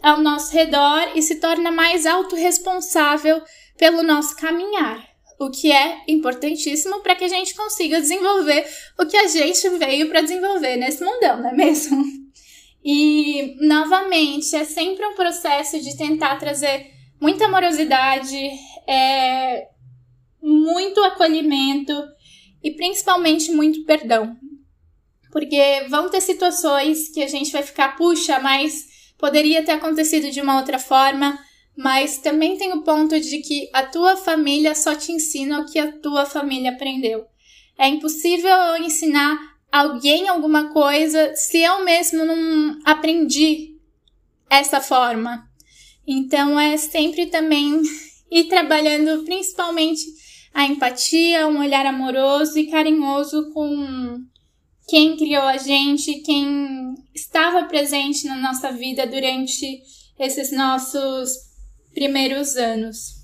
ao 0.00 0.20
nosso 0.20 0.52
redor 0.52 1.10
e 1.16 1.22
se 1.22 1.40
torna 1.40 1.72
mais 1.72 2.06
autorresponsável 2.06 3.42
pelo 3.76 4.04
nosso 4.04 4.36
caminhar. 4.36 5.04
O 5.40 5.50
que 5.50 5.72
é 5.72 6.04
importantíssimo 6.06 7.00
para 7.00 7.16
que 7.16 7.24
a 7.24 7.28
gente 7.28 7.52
consiga 7.52 8.00
desenvolver 8.00 8.64
o 8.96 9.04
que 9.04 9.16
a 9.16 9.26
gente 9.26 9.68
veio 9.70 10.08
para 10.08 10.20
desenvolver 10.20 10.76
nesse 10.76 11.04
mundão, 11.04 11.42
não 11.42 11.50
é 11.50 11.52
mesmo? 11.52 12.04
E, 12.84 13.56
novamente, 13.60 14.54
é 14.54 14.64
sempre 14.64 15.04
um 15.04 15.14
processo 15.14 15.80
de 15.80 15.96
tentar 15.96 16.36
trazer 16.36 16.90
muita 17.20 17.46
amorosidade, 17.46 18.36
é, 18.86 19.68
muito 20.40 21.00
acolhimento 21.02 21.92
e 22.62 22.70
principalmente 22.72 23.50
muito 23.50 23.84
perdão. 23.84 24.36
Porque 25.32 25.86
vão 25.88 26.10
ter 26.10 26.20
situações 26.20 27.08
que 27.08 27.22
a 27.22 27.26
gente 27.26 27.50
vai 27.50 27.62
ficar, 27.62 27.96
puxa, 27.96 28.38
mas 28.38 28.84
poderia 29.18 29.64
ter 29.64 29.72
acontecido 29.72 30.30
de 30.30 30.42
uma 30.42 30.58
outra 30.58 30.78
forma, 30.78 31.38
mas 31.74 32.18
também 32.18 32.58
tem 32.58 32.72
o 32.74 32.82
ponto 32.82 33.18
de 33.18 33.38
que 33.38 33.70
a 33.72 33.82
tua 33.82 34.14
família 34.14 34.74
só 34.74 34.94
te 34.94 35.10
ensina 35.10 35.60
o 35.60 35.64
que 35.64 35.78
a 35.78 35.90
tua 35.90 36.26
família 36.26 36.72
aprendeu. 36.72 37.24
É 37.78 37.88
impossível 37.88 38.76
ensinar 38.76 39.38
alguém 39.72 40.28
alguma 40.28 40.68
coisa 40.68 41.34
se 41.34 41.62
eu 41.62 41.82
mesmo 41.82 42.26
não 42.26 42.78
aprendi 42.84 43.78
essa 44.50 44.82
forma. 44.82 45.48
Então 46.06 46.60
é 46.60 46.76
sempre 46.76 47.26
também 47.26 47.80
ir 48.30 48.44
trabalhando 48.44 49.24
principalmente 49.24 50.02
a 50.52 50.66
empatia, 50.66 51.48
um 51.48 51.60
olhar 51.60 51.86
amoroso 51.86 52.58
e 52.58 52.66
carinhoso 52.66 53.50
com 53.52 54.22
quem 54.88 55.16
criou 55.16 55.42
a 55.42 55.56
gente, 55.56 56.20
quem 56.20 56.94
estava 57.14 57.64
presente 57.64 58.26
na 58.26 58.36
nossa 58.36 58.72
vida 58.72 59.06
durante 59.06 59.82
esses 60.18 60.52
nossos 60.52 61.30
primeiros 61.92 62.56
anos. 62.56 63.22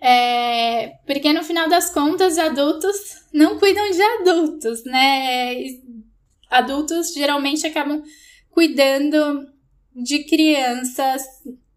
É, 0.00 0.88
porque 1.06 1.32
no 1.32 1.42
final 1.42 1.68
das 1.68 1.90
contas, 1.90 2.38
adultos 2.38 2.96
não 3.32 3.58
cuidam 3.58 3.90
de 3.90 4.02
adultos, 4.02 4.84
né? 4.84 5.56
Adultos 6.48 7.12
geralmente 7.12 7.66
acabam 7.66 8.02
cuidando 8.50 9.48
de 9.94 10.24
crianças 10.24 11.22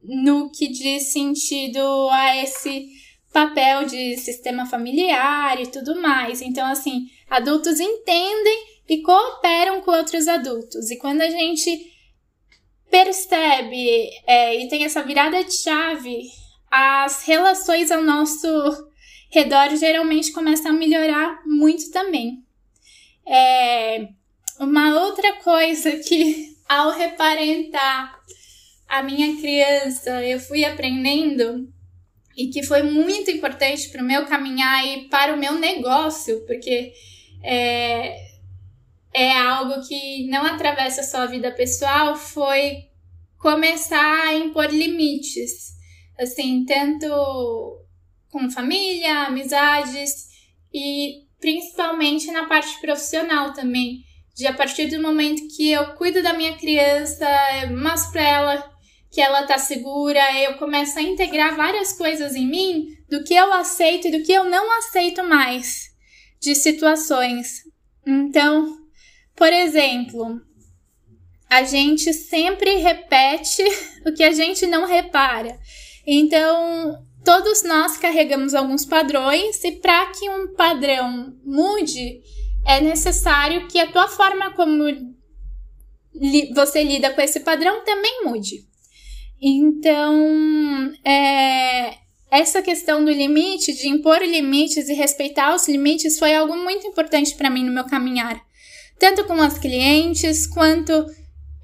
no 0.04 0.52
que 0.52 0.68
diz 0.68 1.12
sentido 1.12 1.80
a 2.10 2.38
esse 2.38 2.90
papel 3.34 3.86
de 3.86 4.18
sistema 4.18 4.66
familiar 4.66 5.60
e 5.60 5.68
tudo 5.68 6.00
mais. 6.02 6.42
Então, 6.42 6.66
assim, 6.68 7.08
adultos 7.32 7.80
entendem 7.80 8.66
e 8.88 9.02
cooperam 9.02 9.82
com 9.82 9.92
outros 9.92 10.28
adultos. 10.28 10.92
E 10.92 10.98
quando 10.98 11.22
a 11.22 11.30
gente 11.30 11.92
percebe 12.92 14.10
é, 14.28 14.62
e 14.62 14.68
tem 14.68 14.84
essa 14.84 15.02
virada 15.02 15.42
de 15.44 15.54
chave 15.54 16.30
as 16.70 17.24
relações 17.24 17.92
ao 17.92 18.02
nosso 18.02 18.48
redor 19.30 19.76
geralmente 19.76 20.32
começam 20.32 20.72
a 20.72 20.74
melhorar 20.74 21.42
muito 21.46 21.90
também. 21.92 22.44
É, 23.26 24.08
uma 24.60 25.02
outra 25.02 25.34
coisa 25.38 25.92
que, 26.08 26.56
ao 26.68 26.92
reparentar 26.92 28.20
a 28.88 29.04
minha 29.04 29.38
criança, 29.40 30.24
eu 30.26 30.40
fui 30.40 30.64
aprendendo 30.64 31.72
e 32.38 32.48
que 32.48 32.64
foi 32.64 32.84
muito 32.84 33.30
importante 33.30 33.90
para 33.90 34.02
o 34.02 34.06
meu 34.06 34.26
caminhar 34.26 34.86
e 34.86 35.10
para 35.10 35.34
o 35.34 35.38
meu 35.38 35.56
negócio, 35.56 36.46
porque 36.46 36.94
é, 37.44 38.16
é 39.14 39.38
algo 39.38 39.88
que 39.88 40.28
não 40.28 40.46
atravessa 40.46 41.04
só 41.04 41.24
a 41.24 41.28
vida 41.28 41.52
pessoal, 41.52 42.16
foi 42.16 42.90
começar 43.38 44.28
a 44.28 44.36
impor 44.36 44.68
limites 44.68 45.72
assim, 46.22 46.66
tanto 46.66 47.08
com 48.30 48.50
família, 48.50 49.28
amizades 49.28 50.28
e 50.74 51.26
principalmente 51.40 52.32
na 52.32 52.46
parte 52.46 52.80
profissional 52.80 53.54
também. 53.54 54.04
De 54.36 54.48
a 54.48 54.54
partir 54.54 54.88
do 54.88 55.02
momento 55.02 55.42
que 55.56 55.72
eu 55.72 55.94
cuido 55.96 56.24
da 56.24 56.34
minha 56.34 56.58
criança, 56.58 57.28
mostro 57.70 58.14
pra 58.14 58.24
ela 58.24 58.72
que 59.12 59.20
ela 59.20 59.44
tá 59.44 59.58
segura, 59.58 60.22
eu 60.40 60.58
começo 60.58 60.98
a 60.98 61.02
integrar 61.02 61.58
várias 61.58 61.92
coisas 61.92 62.34
em 62.34 62.48
mim 62.48 62.86
do 63.10 63.26
que 63.26 63.34
eu 63.34 63.52
aceito 63.52 64.08
e 64.08 64.12
do 64.12 64.24
que 64.24 64.32
eu 64.32 64.46
não 64.46 64.78
aceito 64.78 65.22
mais 65.24 65.91
de 66.42 66.56
situações. 66.56 67.64
Então, 68.06 68.78
por 69.36 69.54
exemplo, 69.54 70.42
a 71.50 71.64
gente 71.64 72.14
sempre 72.14 72.78
repete 72.78 73.64
o 74.06 74.14
que 74.14 74.24
a 74.24 74.32
gente 74.32 74.66
não 74.66 74.86
repara. 74.86 75.60
Então, 76.06 77.06
todos 77.24 77.64
nós 77.64 77.98
carregamos 77.98 78.56
alguns 78.56 78.86
padrões 78.86 79.64
e 79.64 79.74
para 79.74 80.08
que 80.08 80.30
um 80.30 80.56
padrão 80.56 81.38
mude, 81.44 82.22
é 82.66 82.82
necessário 82.82 83.68
que 83.68 83.80
a 83.80 83.92
tua 83.92 84.08
forma 84.08 84.52
como 84.52 84.84
li 86.14 86.54
você 86.54 86.84
lida 86.84 87.12
com 87.12 87.22
esse 87.22 87.40
padrão 87.40 87.84
também 87.84 88.24
mude. 88.26 88.66
Então, 89.42 90.94
é, 91.04 91.98
essa 92.32 92.62
questão 92.62 93.04
do 93.04 93.12
limite, 93.12 93.74
de 93.74 93.90
impor 93.90 94.22
limites 94.22 94.88
e 94.88 94.94
respeitar 94.94 95.54
os 95.54 95.68
limites, 95.68 96.18
foi 96.18 96.34
algo 96.34 96.56
muito 96.56 96.88
importante 96.88 97.36
para 97.36 97.50
mim 97.50 97.66
no 97.66 97.74
meu 97.74 97.84
caminhar, 97.84 98.42
tanto 98.98 99.26
com 99.26 99.34
as 99.34 99.60
clientes 99.60 100.48
quanto 100.48 101.06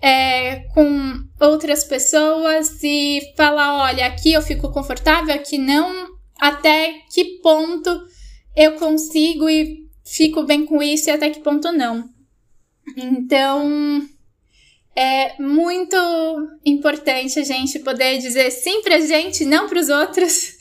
é, 0.01 0.65
com 0.73 1.23
outras 1.39 1.85
pessoas 1.85 2.83
e 2.83 3.21
falar: 3.37 3.85
olha, 3.85 4.05
aqui 4.05 4.33
eu 4.33 4.41
fico 4.41 4.69
confortável, 4.71 5.33
aqui 5.33 5.57
não, 5.57 6.09
até 6.37 6.95
que 7.13 7.39
ponto 7.41 8.05
eu 8.53 8.73
consigo 8.73 9.49
e 9.49 9.87
fico 10.05 10.43
bem 10.43 10.65
com 10.65 10.83
isso 10.83 11.09
e 11.09 11.11
até 11.11 11.29
que 11.29 11.39
ponto 11.39 11.71
não. 11.71 12.09
Então, 12.95 14.05
é 14.95 15.41
muito 15.41 15.95
importante 16.65 17.39
a 17.39 17.43
gente 17.43 17.79
poder 17.79 18.17
dizer 18.17 18.51
sim 18.51 18.81
pra 18.81 18.99
gente, 18.99 19.45
não 19.45 19.69
pros 19.69 19.89
outros. 19.89 20.56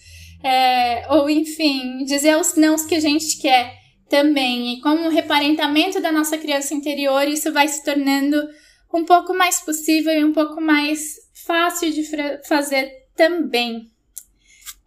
É, 0.46 1.04
ou 1.10 1.28
enfim, 1.28 2.04
dizer 2.04 2.36
os 2.36 2.54
nãos 2.54 2.84
que 2.84 2.94
a 2.94 3.00
gente 3.00 3.36
quer 3.38 3.74
também. 4.08 4.74
E 4.74 4.80
como 4.80 5.08
reparentamento 5.08 6.00
da 6.00 6.12
nossa 6.12 6.38
criança 6.38 6.72
interior, 6.72 7.26
isso 7.26 7.52
vai 7.52 7.66
se 7.66 7.82
tornando 7.82 8.40
um 8.94 9.04
pouco 9.04 9.34
mais 9.34 9.58
possível 9.58 10.12
e 10.12 10.24
um 10.24 10.32
pouco 10.32 10.60
mais 10.60 11.16
fácil 11.44 11.90
de 11.90 12.04
fazer 12.46 12.88
também. 13.16 13.90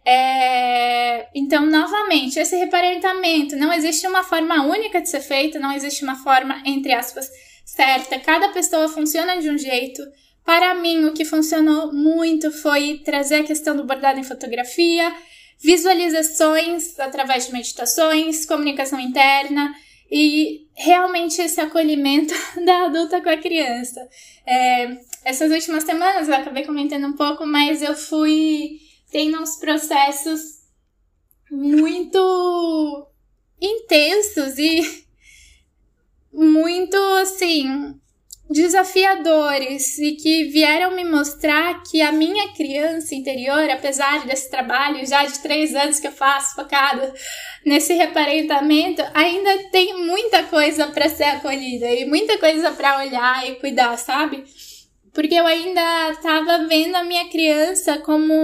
É, 0.02 1.28
então, 1.34 1.66
novamente, 1.66 2.38
esse 2.38 2.56
reparentamento 2.56 3.54
não 3.54 3.70
existe 3.70 4.06
uma 4.06 4.24
forma 4.24 4.64
única 4.64 5.02
de 5.02 5.10
ser 5.10 5.20
feito, 5.20 5.60
não 5.60 5.72
existe 5.72 6.02
uma 6.02 6.16
forma, 6.16 6.62
entre 6.64 6.94
aspas, 6.94 7.28
certa. 7.66 8.18
Cada 8.18 8.48
pessoa 8.48 8.88
funciona 8.88 9.36
de 9.36 9.50
um 9.50 9.58
jeito. 9.58 10.02
Para 10.42 10.74
mim, 10.74 11.04
o 11.04 11.12
que 11.12 11.26
funcionou 11.26 11.92
muito 11.92 12.50
foi 12.50 13.02
trazer 13.04 13.42
a 13.42 13.44
questão 13.44 13.76
do 13.76 13.84
bordado 13.84 14.18
em 14.18 14.24
fotografia, 14.24 15.14
visualizações 15.62 16.98
através 16.98 17.46
de 17.46 17.52
meditações, 17.52 18.46
comunicação 18.46 18.98
interna 18.98 19.74
e 20.10 20.66
realmente 20.74 21.40
esse 21.40 21.60
acolhimento 21.60 22.34
da 22.64 22.86
adulta 22.86 23.20
com 23.20 23.28
a 23.28 23.36
criança. 23.36 24.00
É, 24.46 24.98
essas 25.24 25.52
últimas 25.52 25.84
semanas 25.84 26.28
eu 26.28 26.34
acabei 26.34 26.64
comentando 26.64 27.06
um 27.06 27.12
pouco, 27.12 27.46
mas 27.46 27.82
eu 27.82 27.94
fui 27.94 28.80
tendo 29.10 29.40
uns 29.40 29.56
processos 29.56 30.60
muito 31.50 33.06
intensos 33.60 34.58
e 34.58 35.04
muito 36.32 36.96
assim 37.20 37.99
desafiadores 38.50 39.96
e 39.98 40.16
que 40.16 40.44
vieram 40.44 40.90
me 40.96 41.04
mostrar 41.04 41.84
que 41.84 42.02
a 42.02 42.10
minha 42.10 42.52
criança 42.52 43.14
interior, 43.14 43.70
apesar 43.70 44.26
desse 44.26 44.50
trabalho 44.50 45.06
já 45.06 45.24
de 45.24 45.38
três 45.38 45.72
anos 45.72 46.00
que 46.00 46.08
eu 46.08 46.12
faço 46.12 46.56
focado 46.56 47.00
nesse 47.64 47.94
reparentamento, 47.94 49.02
ainda 49.14 49.70
tem 49.70 50.04
muita 50.04 50.42
coisa 50.42 50.88
para 50.88 51.08
ser 51.08 51.24
acolhida 51.24 51.86
e 51.92 52.04
muita 52.04 52.38
coisa 52.38 52.72
para 52.72 52.98
olhar 52.98 53.48
e 53.48 53.54
cuidar, 53.54 53.96
sabe? 53.96 54.42
Porque 55.14 55.34
eu 55.34 55.46
ainda 55.46 56.10
estava 56.10 56.66
vendo 56.66 56.96
a 56.96 57.04
minha 57.04 57.28
criança 57.28 57.98
como 57.98 58.34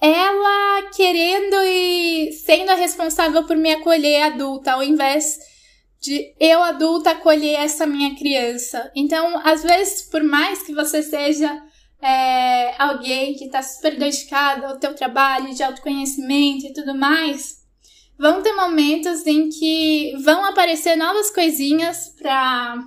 ela 0.00 0.90
querendo 0.94 1.56
e 1.64 2.30
sendo 2.32 2.70
a 2.70 2.74
responsável 2.74 3.44
por 3.44 3.56
me 3.56 3.72
acolher 3.72 4.22
adulta, 4.22 4.72
ao 4.72 4.84
invés 4.84 5.55
de 6.00 6.34
eu 6.38 6.62
adulta 6.62 7.10
acolher 7.10 7.54
essa 7.54 7.86
minha 7.86 8.14
criança. 8.14 8.90
Então, 8.94 9.40
às 9.44 9.62
vezes, 9.62 10.02
por 10.02 10.22
mais 10.22 10.62
que 10.62 10.74
você 10.74 11.02
seja 11.02 11.62
é, 12.00 12.80
alguém 12.80 13.34
que 13.34 13.44
está 13.44 13.62
super 13.62 13.96
dedicado 13.96 14.66
ao 14.66 14.78
teu 14.78 14.94
trabalho 14.94 15.54
de 15.54 15.62
autoconhecimento 15.62 16.66
e 16.66 16.72
tudo 16.72 16.94
mais, 16.94 17.56
vão 18.18 18.42
ter 18.42 18.52
momentos 18.54 19.26
em 19.26 19.48
que 19.48 20.14
vão 20.22 20.44
aparecer 20.44 20.96
novas 20.96 21.30
coisinhas 21.30 22.14
para 22.16 22.82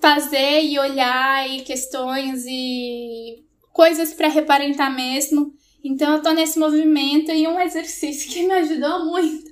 fazer 0.00 0.64
e 0.64 0.78
olhar 0.78 1.48
e 1.48 1.60
questões 1.60 2.44
e 2.46 3.44
coisas 3.72 4.12
para 4.12 4.28
reparentar 4.28 4.90
mesmo. 4.90 5.52
Então 5.84 6.14
eu 6.14 6.22
tô 6.22 6.30
nesse 6.32 6.58
movimento 6.58 7.30
e 7.32 7.46
um 7.46 7.58
exercício 7.58 8.30
que 8.30 8.46
me 8.46 8.52
ajudou 8.54 9.06
muito 9.06 9.50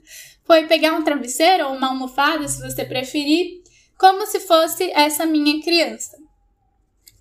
foi 0.51 0.67
pegar 0.67 0.95
um 0.95 1.05
travesseiro 1.05 1.69
ou 1.69 1.77
uma 1.77 1.91
almofada, 1.91 2.49
se 2.49 2.61
você 2.61 2.85
preferir, 2.85 3.63
como 3.97 4.27
se 4.27 4.41
fosse 4.41 4.91
essa 4.91 5.25
minha 5.25 5.63
criança. 5.63 6.17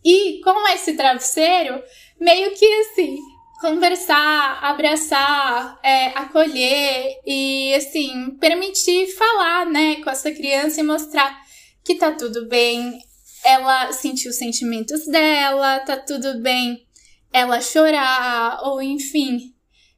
E 0.03 0.41
com 0.43 0.67
esse 0.69 0.93
travesseiro, 0.93 1.79
meio 2.19 2.55
que 2.55 2.65
assim, 2.65 3.19
conversar, 3.61 4.57
abraçar, 4.63 5.79
é, 5.83 6.07
acolher 6.07 7.19
e 7.23 7.71
assim, 7.75 8.35
permitir 8.39 9.05
falar, 9.15 9.67
né, 9.67 9.97
com 9.97 10.09
essa 10.09 10.31
criança 10.31 10.79
e 10.79 10.83
mostrar 10.83 11.39
que 11.85 11.93
tá 11.93 12.11
tudo 12.11 12.47
bem, 12.47 12.97
ela 13.45 13.91
sentiu 13.91 14.31
os 14.31 14.37
sentimentos 14.37 15.05
dela, 15.05 15.81
tá 15.81 15.97
tudo 15.97 16.41
bem 16.41 16.83
ela 17.31 17.61
chorar, 17.61 18.61
ou 18.63 18.81
enfim, 18.81 19.53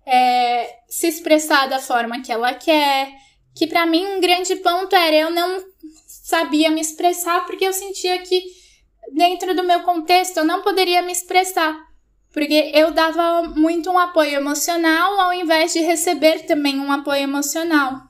é, 0.05 0.79
se 0.87 1.07
expressar 1.07 1.67
da 1.67 1.79
forma 1.79 2.21
que 2.21 2.31
ela 2.31 2.53
quer. 2.53 3.11
Que 3.55 3.67
para 3.67 3.85
mim 3.85 4.05
um 4.05 4.21
grande 4.21 4.55
ponto 4.57 4.95
era 4.95 5.15
eu 5.15 5.29
não 5.29 5.63
sabia 6.07 6.71
me 6.71 6.81
expressar 6.81 7.45
porque 7.45 7.65
eu 7.65 7.73
sentia 7.73 8.17
que 8.19 8.43
dentro 9.13 9.53
do 9.53 9.63
meu 9.63 9.81
contexto 9.81 10.37
eu 10.37 10.45
não 10.45 10.61
poderia 10.61 11.01
me 11.01 11.11
expressar. 11.11 11.77
Porque 12.31 12.71
eu 12.73 12.91
dava 12.91 13.43
muito 13.55 13.89
um 13.89 13.99
apoio 13.99 14.35
emocional 14.35 15.19
ao 15.19 15.33
invés 15.33 15.73
de 15.73 15.79
receber 15.79 16.45
também 16.45 16.79
um 16.79 16.91
apoio 16.91 17.23
emocional. 17.23 18.01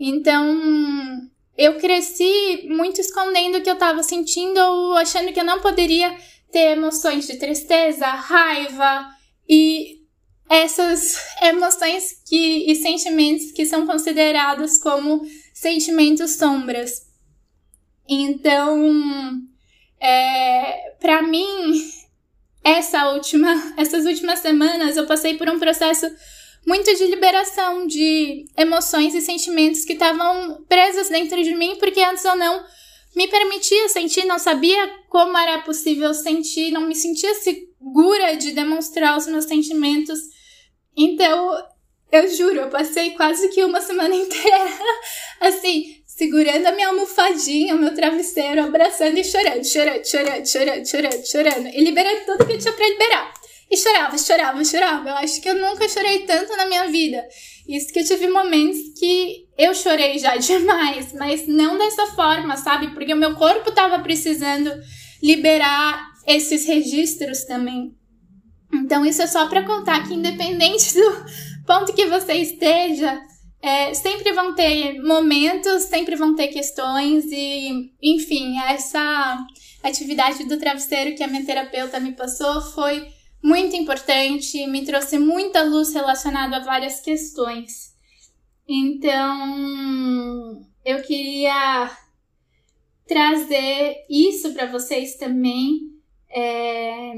Então, 0.00 1.28
eu 1.56 1.78
cresci 1.78 2.66
muito 2.68 3.00
escondendo 3.00 3.58
o 3.58 3.62
que 3.62 3.68
eu 3.68 3.74
estava 3.74 4.02
sentindo 4.02 4.58
ou 4.58 4.94
achando 4.94 5.32
que 5.32 5.38
eu 5.38 5.44
não 5.44 5.60
poderia 5.60 6.16
ter 6.50 6.76
emoções 6.76 7.26
de 7.26 7.36
tristeza, 7.36 8.06
raiva 8.06 9.08
e 9.48 10.03
essas 10.48 11.16
emoções 11.42 12.22
que, 12.26 12.70
e 12.70 12.74
sentimentos 12.76 13.52
que 13.52 13.66
são 13.66 13.86
considerados 13.86 14.78
como 14.78 15.22
sentimentos 15.52 16.36
sombras. 16.36 17.02
Então, 18.08 19.40
é, 20.00 20.92
para 21.00 21.22
mim, 21.22 21.82
essa 22.62 23.12
última, 23.12 23.74
essas 23.76 24.04
últimas 24.04 24.40
semanas 24.40 24.96
eu 24.96 25.06
passei 25.06 25.36
por 25.36 25.48
um 25.48 25.58
processo 25.58 26.06
muito 26.66 26.94
de 26.94 27.06
liberação 27.06 27.86
de 27.86 28.46
emoções 28.56 29.14
e 29.14 29.20
sentimentos 29.20 29.84
que 29.84 29.92
estavam 29.92 30.64
presos 30.66 31.08
dentro 31.08 31.42
de 31.42 31.54
mim, 31.54 31.76
porque 31.78 32.00
antes 32.00 32.24
eu 32.24 32.36
não 32.36 32.64
me 33.14 33.28
permitia 33.28 33.88
sentir, 33.88 34.24
não 34.24 34.38
sabia 34.38 34.90
como 35.08 35.36
era 35.36 35.60
possível 35.60 36.12
sentir, 36.14 36.72
não 36.72 36.82
me 36.82 36.94
sentia 36.94 37.34
segura 37.34 38.34
de 38.36 38.52
demonstrar 38.52 39.16
os 39.16 39.26
meus 39.26 39.44
sentimentos. 39.44 40.18
Então, 40.96 41.64
eu 42.12 42.28
juro, 42.28 42.60
eu 42.60 42.68
passei 42.68 43.10
quase 43.10 43.48
que 43.48 43.64
uma 43.64 43.80
semana 43.80 44.14
inteira 44.14 44.70
assim, 45.40 45.96
segurando 46.06 46.66
a 46.66 46.72
minha 46.72 46.88
almofadinha, 46.88 47.74
o 47.74 47.78
meu 47.78 47.94
travesseiro, 47.94 48.62
abraçando 48.62 49.18
e 49.18 49.24
chorando, 49.24 49.64
chorando, 49.64 50.04
chorando, 50.04 50.46
chorando, 50.46 50.86
chorando, 50.86 51.26
chorando, 51.26 51.68
e 51.68 51.82
liberando 51.82 52.24
tudo 52.24 52.46
que 52.46 52.52
eu 52.52 52.58
tinha 52.58 52.72
pra 52.72 52.88
liberar. 52.88 53.34
E 53.70 53.76
chorava, 53.76 54.16
chorava, 54.18 54.64
chorava. 54.64 55.08
Eu 55.08 55.16
acho 55.16 55.40
que 55.40 55.48
eu 55.48 55.54
nunca 55.56 55.88
chorei 55.88 56.20
tanto 56.20 56.56
na 56.56 56.66
minha 56.66 56.86
vida. 56.86 57.26
Isso 57.66 57.92
que 57.92 58.00
eu 58.00 58.04
tive 58.04 58.28
momentos 58.28 58.78
que 58.98 59.46
eu 59.58 59.74
chorei 59.74 60.18
já 60.18 60.36
demais, 60.38 61.12
mas 61.14 61.46
não 61.48 61.78
dessa 61.78 62.06
forma, 62.08 62.56
sabe? 62.56 62.88
Porque 62.94 63.12
o 63.12 63.16
meu 63.16 63.34
corpo 63.34 63.72
tava 63.72 63.98
precisando 64.00 64.70
liberar 65.22 66.06
esses 66.26 66.66
registros 66.66 67.44
também. 67.44 67.96
Então, 68.74 69.04
isso 69.04 69.22
é 69.22 69.26
só 69.26 69.48
para 69.48 69.64
contar 69.64 70.06
que, 70.06 70.14
independente 70.14 70.94
do 70.94 71.24
ponto 71.66 71.92
que 71.92 72.06
você 72.06 72.34
esteja, 72.34 73.20
é, 73.62 73.94
sempre 73.94 74.32
vão 74.32 74.54
ter 74.54 75.00
momentos, 75.02 75.84
sempre 75.84 76.16
vão 76.16 76.34
ter 76.34 76.48
questões, 76.48 77.24
e, 77.30 77.92
enfim, 78.02 78.58
essa 78.60 79.38
atividade 79.82 80.44
do 80.44 80.58
travesseiro 80.58 81.16
que 81.16 81.22
a 81.22 81.28
minha 81.28 81.44
terapeuta 81.44 82.00
me 82.00 82.12
passou 82.12 82.60
foi 82.60 83.08
muito 83.42 83.76
importante, 83.76 84.66
me 84.66 84.84
trouxe 84.84 85.18
muita 85.18 85.62
luz 85.62 85.92
relacionada 85.92 86.56
a 86.56 86.64
várias 86.64 87.00
questões. 87.00 87.94
Então, 88.66 90.66
eu 90.84 91.02
queria 91.02 91.90
trazer 93.06 94.06
isso 94.08 94.52
para 94.54 94.66
vocês 94.66 95.16
também. 95.16 95.92
É, 96.30 97.12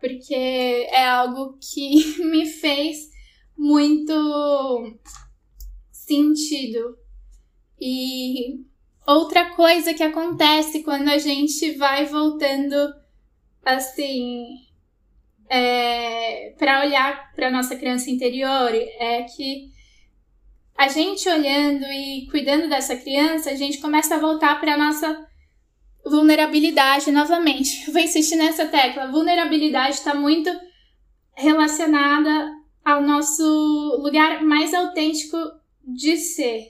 porque 0.00 0.34
é 0.34 1.06
algo 1.06 1.58
que 1.60 2.20
me 2.24 2.46
fez 2.46 3.10
muito 3.56 4.96
sentido. 5.92 6.98
E 7.80 8.64
outra 9.06 9.54
coisa 9.54 9.94
que 9.94 10.02
acontece 10.02 10.82
quando 10.82 11.08
a 11.08 11.18
gente 11.18 11.72
vai 11.72 12.06
voltando 12.06 12.74
assim 13.64 14.46
é, 15.48 16.54
para 16.58 16.80
olhar 16.80 17.32
para 17.34 17.50
nossa 17.50 17.76
criança 17.76 18.10
interior 18.10 18.70
é 18.72 19.22
que 19.24 19.70
a 20.76 20.88
gente 20.88 21.28
olhando 21.28 21.84
e 21.84 22.26
cuidando 22.30 22.68
dessa 22.68 22.96
criança, 22.96 23.50
a 23.50 23.54
gente 23.54 23.78
começa 23.78 24.14
a 24.14 24.18
voltar 24.18 24.58
para 24.60 24.78
nossa 24.78 25.29
vulnerabilidade 26.10 27.10
novamente. 27.10 27.90
vou 27.90 28.02
insistir 28.02 28.36
nessa 28.36 28.66
tecla. 28.66 29.10
Vulnerabilidade 29.10 29.94
está 29.94 30.14
muito 30.14 30.50
relacionada 31.34 32.50
ao 32.84 33.02
nosso 33.02 33.42
lugar 34.02 34.42
mais 34.42 34.74
autêntico 34.74 35.36
de 35.82 36.16
ser. 36.16 36.66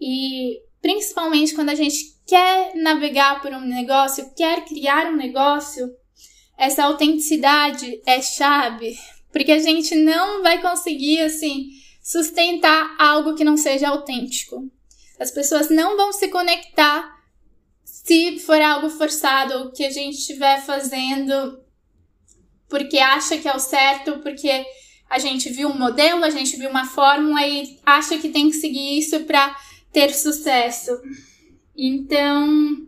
E 0.00 0.60
principalmente 0.80 1.54
quando 1.54 1.70
a 1.70 1.74
gente 1.74 2.16
quer 2.26 2.74
navegar 2.76 3.42
por 3.42 3.52
um 3.52 3.60
negócio, 3.60 4.32
quer 4.34 4.64
criar 4.64 5.12
um 5.12 5.16
negócio, 5.16 5.88
essa 6.56 6.84
autenticidade 6.84 8.00
é 8.06 8.20
chave, 8.22 8.96
porque 9.32 9.52
a 9.52 9.58
gente 9.58 9.94
não 9.94 10.42
vai 10.42 10.60
conseguir 10.60 11.20
assim 11.20 11.68
sustentar 12.02 12.96
algo 12.98 13.34
que 13.34 13.44
não 13.44 13.56
seja 13.56 13.88
autêntico. 13.88 14.70
As 15.18 15.30
pessoas 15.30 15.70
não 15.70 15.96
vão 15.96 16.12
se 16.12 16.28
conectar 16.28 17.15
se 18.06 18.38
for 18.38 18.60
algo 18.62 18.88
forçado 18.88 19.54
ou 19.54 19.72
que 19.72 19.84
a 19.84 19.90
gente 19.90 20.16
estiver 20.16 20.64
fazendo 20.64 21.58
porque 22.68 22.98
acha 22.98 23.36
que 23.36 23.48
é 23.48 23.54
o 23.54 23.58
certo, 23.58 24.20
porque 24.20 24.64
a 25.10 25.18
gente 25.18 25.48
viu 25.50 25.68
um 25.68 25.78
modelo, 25.78 26.24
a 26.24 26.30
gente 26.30 26.56
viu 26.56 26.70
uma 26.70 26.84
fórmula 26.84 27.44
e 27.44 27.80
acha 27.84 28.16
que 28.18 28.28
tem 28.28 28.48
que 28.48 28.56
seguir 28.56 28.98
isso 28.98 29.24
para 29.24 29.56
ter 29.92 30.14
sucesso. 30.14 30.92
Então, 31.76 32.86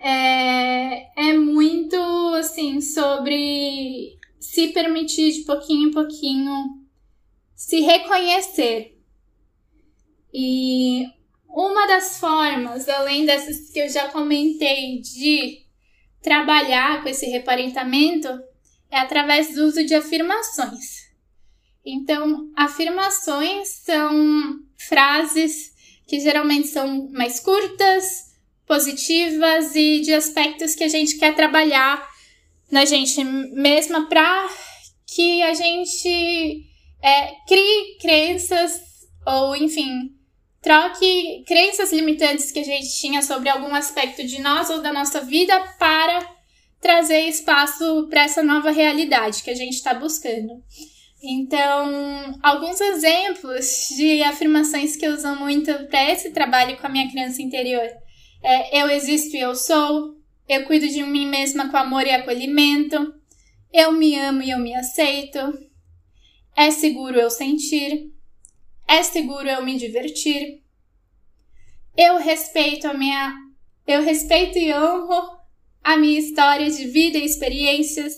é, 0.00 1.28
é 1.28 1.32
muito 1.34 1.96
assim 2.34 2.80
sobre 2.80 4.18
se 4.40 4.68
permitir 4.68 5.32
de 5.32 5.40
pouquinho 5.40 5.88
em 5.88 5.92
pouquinho 5.92 6.52
se 7.54 7.80
reconhecer. 7.80 8.98
E 10.32 11.06
uma 11.48 11.86
das 11.86 12.18
formas, 12.18 12.88
além 12.88 13.24
dessas 13.24 13.70
que 13.70 13.78
eu 13.78 13.88
já 13.88 14.08
comentei, 14.08 15.00
de 15.00 15.62
trabalhar 16.22 17.02
com 17.02 17.08
esse 17.08 17.26
reparentamento 17.26 18.28
é 18.90 18.98
através 18.98 19.54
do 19.54 19.64
uso 19.64 19.84
de 19.84 19.94
afirmações. 19.94 21.08
Então, 21.84 22.50
afirmações 22.54 23.68
são 23.84 24.60
frases 24.76 25.72
que 26.06 26.20
geralmente 26.20 26.68
são 26.68 27.08
mais 27.10 27.40
curtas, 27.40 28.28
positivas 28.66 29.74
e 29.74 30.00
de 30.00 30.12
aspectos 30.12 30.74
que 30.74 30.84
a 30.84 30.88
gente 30.88 31.18
quer 31.18 31.34
trabalhar 31.34 32.06
na 32.70 32.84
gente 32.84 33.24
mesma 33.24 34.08
para 34.08 34.48
que 35.06 35.42
a 35.42 35.54
gente 35.54 36.66
é, 37.02 37.34
crie 37.46 37.96
crenças 37.98 38.80
ou, 39.26 39.56
enfim, 39.56 40.17
troque 40.68 41.44
crenças 41.46 41.94
limitantes 41.94 42.52
que 42.52 42.58
a 42.58 42.62
gente 42.62 42.94
tinha 43.00 43.22
sobre 43.22 43.48
algum 43.48 43.74
aspecto 43.74 44.22
de 44.22 44.38
nós 44.42 44.68
ou 44.68 44.82
da 44.82 44.92
nossa 44.92 45.22
vida 45.22 45.58
para 45.78 46.20
trazer 46.78 47.20
espaço 47.20 48.06
para 48.10 48.24
essa 48.24 48.42
nova 48.42 48.70
realidade 48.70 49.42
que 49.42 49.48
a 49.48 49.54
gente 49.54 49.76
está 49.76 49.94
buscando. 49.94 50.62
Então, 51.22 52.38
alguns 52.42 52.78
exemplos 52.82 53.88
de 53.96 54.22
afirmações 54.22 54.94
que 54.94 55.06
eu 55.06 55.14
uso 55.14 55.34
muito 55.36 55.72
para 55.86 56.12
esse 56.12 56.32
trabalho 56.32 56.76
com 56.76 56.86
a 56.86 56.90
minha 56.90 57.10
criança 57.10 57.40
interior 57.40 57.88
é: 58.42 58.82
eu 58.82 58.90
existo 58.90 59.36
e 59.36 59.40
eu 59.40 59.54
sou, 59.54 60.18
eu 60.46 60.66
cuido 60.66 60.86
de 60.86 61.02
mim 61.02 61.26
mesma 61.26 61.70
com 61.70 61.78
amor 61.78 62.06
e 62.06 62.10
acolhimento, 62.10 63.14
eu 63.72 63.90
me 63.92 64.18
amo 64.18 64.42
e 64.42 64.50
eu 64.50 64.58
me 64.58 64.74
aceito, 64.74 65.38
é 66.54 66.70
seguro 66.70 67.18
eu 67.18 67.30
sentir, 67.30 68.17
é 68.88 69.02
seguro 69.02 69.48
eu 69.48 69.62
me 69.62 69.76
divertir, 69.76 70.62
eu 71.96 72.16
respeito 72.16 72.88
a 72.88 72.94
minha, 72.94 73.36
eu 73.86 74.02
respeito 74.02 74.58
e 74.58 74.72
honro 74.72 75.36
a 75.84 75.96
minha 75.96 76.18
história 76.18 76.70
de 76.70 76.86
vida 76.86 77.18
e 77.18 77.24
experiências, 77.24 78.14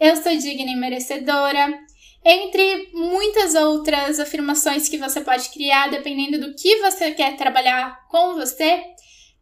eu 0.00 0.16
sou 0.16 0.36
digna 0.36 0.70
e 0.70 0.76
merecedora. 0.76 1.78
Entre 2.26 2.88
muitas 2.94 3.54
outras 3.54 4.18
afirmações 4.18 4.88
que 4.88 4.96
você 4.96 5.20
pode 5.20 5.50
criar, 5.50 5.90
dependendo 5.90 6.40
do 6.40 6.54
que 6.54 6.80
você 6.80 7.10
quer 7.10 7.36
trabalhar 7.36 8.06
com 8.08 8.34
você, 8.34 8.82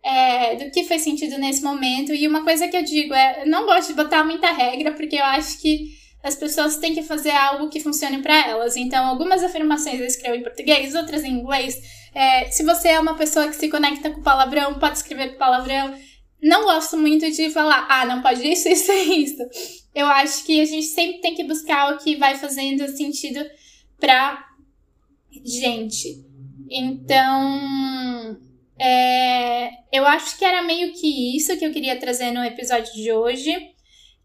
é, 0.03 0.57
do 0.57 0.71
que 0.73 0.85
faz 0.85 1.03
sentido 1.03 1.39
nesse 1.39 1.63
momento. 1.63 2.13
E 2.13 2.27
uma 2.27 2.43
coisa 2.43 2.67
que 2.67 2.77
eu 2.77 2.83
digo 2.83 3.15
é: 3.15 3.43
eu 3.43 3.47
não 3.47 3.67
gosto 3.67 3.89
de 3.89 3.95
botar 3.95 4.25
muita 4.25 4.51
regra, 4.51 4.93
porque 4.93 5.17
eu 5.17 5.25
acho 5.25 5.61
que 5.61 6.02
as 6.23 6.37
pessoas 6.37 6.77
têm 6.77 6.95
que 6.95 7.03
fazer 7.03 7.31
algo 7.31 7.69
que 7.69 7.81
funcione 7.81 8.23
para 8.23 8.49
elas. 8.49 8.77
Então, 8.77 9.07
algumas 9.07 9.43
afirmações 9.43 10.01
eu 10.01 10.07
escrevo 10.07 10.37
em 10.37 10.43
português, 10.43 10.95
outras 10.95 11.25
em 11.25 11.33
inglês. 11.33 11.77
É, 12.15 12.51
se 12.51 12.63
você 12.63 12.89
é 12.89 13.01
uma 13.01 13.17
pessoa 13.17 13.49
que 13.49 13.57
se 13.57 13.69
conecta 13.69 14.11
com 14.11 14.23
palavrão, 14.23 14.79
pode 14.79 14.99
escrever 14.99 15.37
palavrão. 15.37 15.95
Não 16.43 16.65
gosto 16.65 16.97
muito 16.97 17.31
de 17.31 17.51
falar, 17.51 17.87
ah, 17.89 18.05
não 18.05 18.21
pode 18.21 18.47
isso, 18.47 18.69
isso 18.69 18.91
e 18.93 19.25
isso 19.25 19.43
eu 19.95 20.07
acho 20.07 20.45
que 20.45 20.61
a 20.61 20.65
gente 20.65 20.87
sempre 20.87 21.21
tem 21.21 21.35
que 21.35 21.45
buscar 21.45 21.93
o 21.93 21.99
que 21.99 22.17
vai 22.17 22.37
fazendo 22.37 22.87
sentido 22.89 23.45
pra 24.01 24.47
gente. 25.45 26.25
Então, 26.71 28.41
é, 28.79 29.71
eu 29.93 30.07
acho 30.07 30.39
que 30.39 30.45
era 30.45 30.63
meio 30.63 30.93
que 30.95 31.37
isso 31.37 31.57
que 31.59 31.65
eu 31.65 31.73
queria 31.73 31.99
trazer 31.99 32.31
no 32.31 32.43
episódio 32.43 32.93
de 32.95 33.13
hoje. 33.13 33.72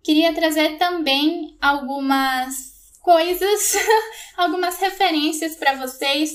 Queria 0.03 0.33
trazer 0.33 0.77
também 0.77 1.57
algumas 1.62 2.55
coisas, 3.01 3.73
algumas 4.38 4.77
referências 4.79 5.55
para 5.55 5.75
vocês, 5.75 6.31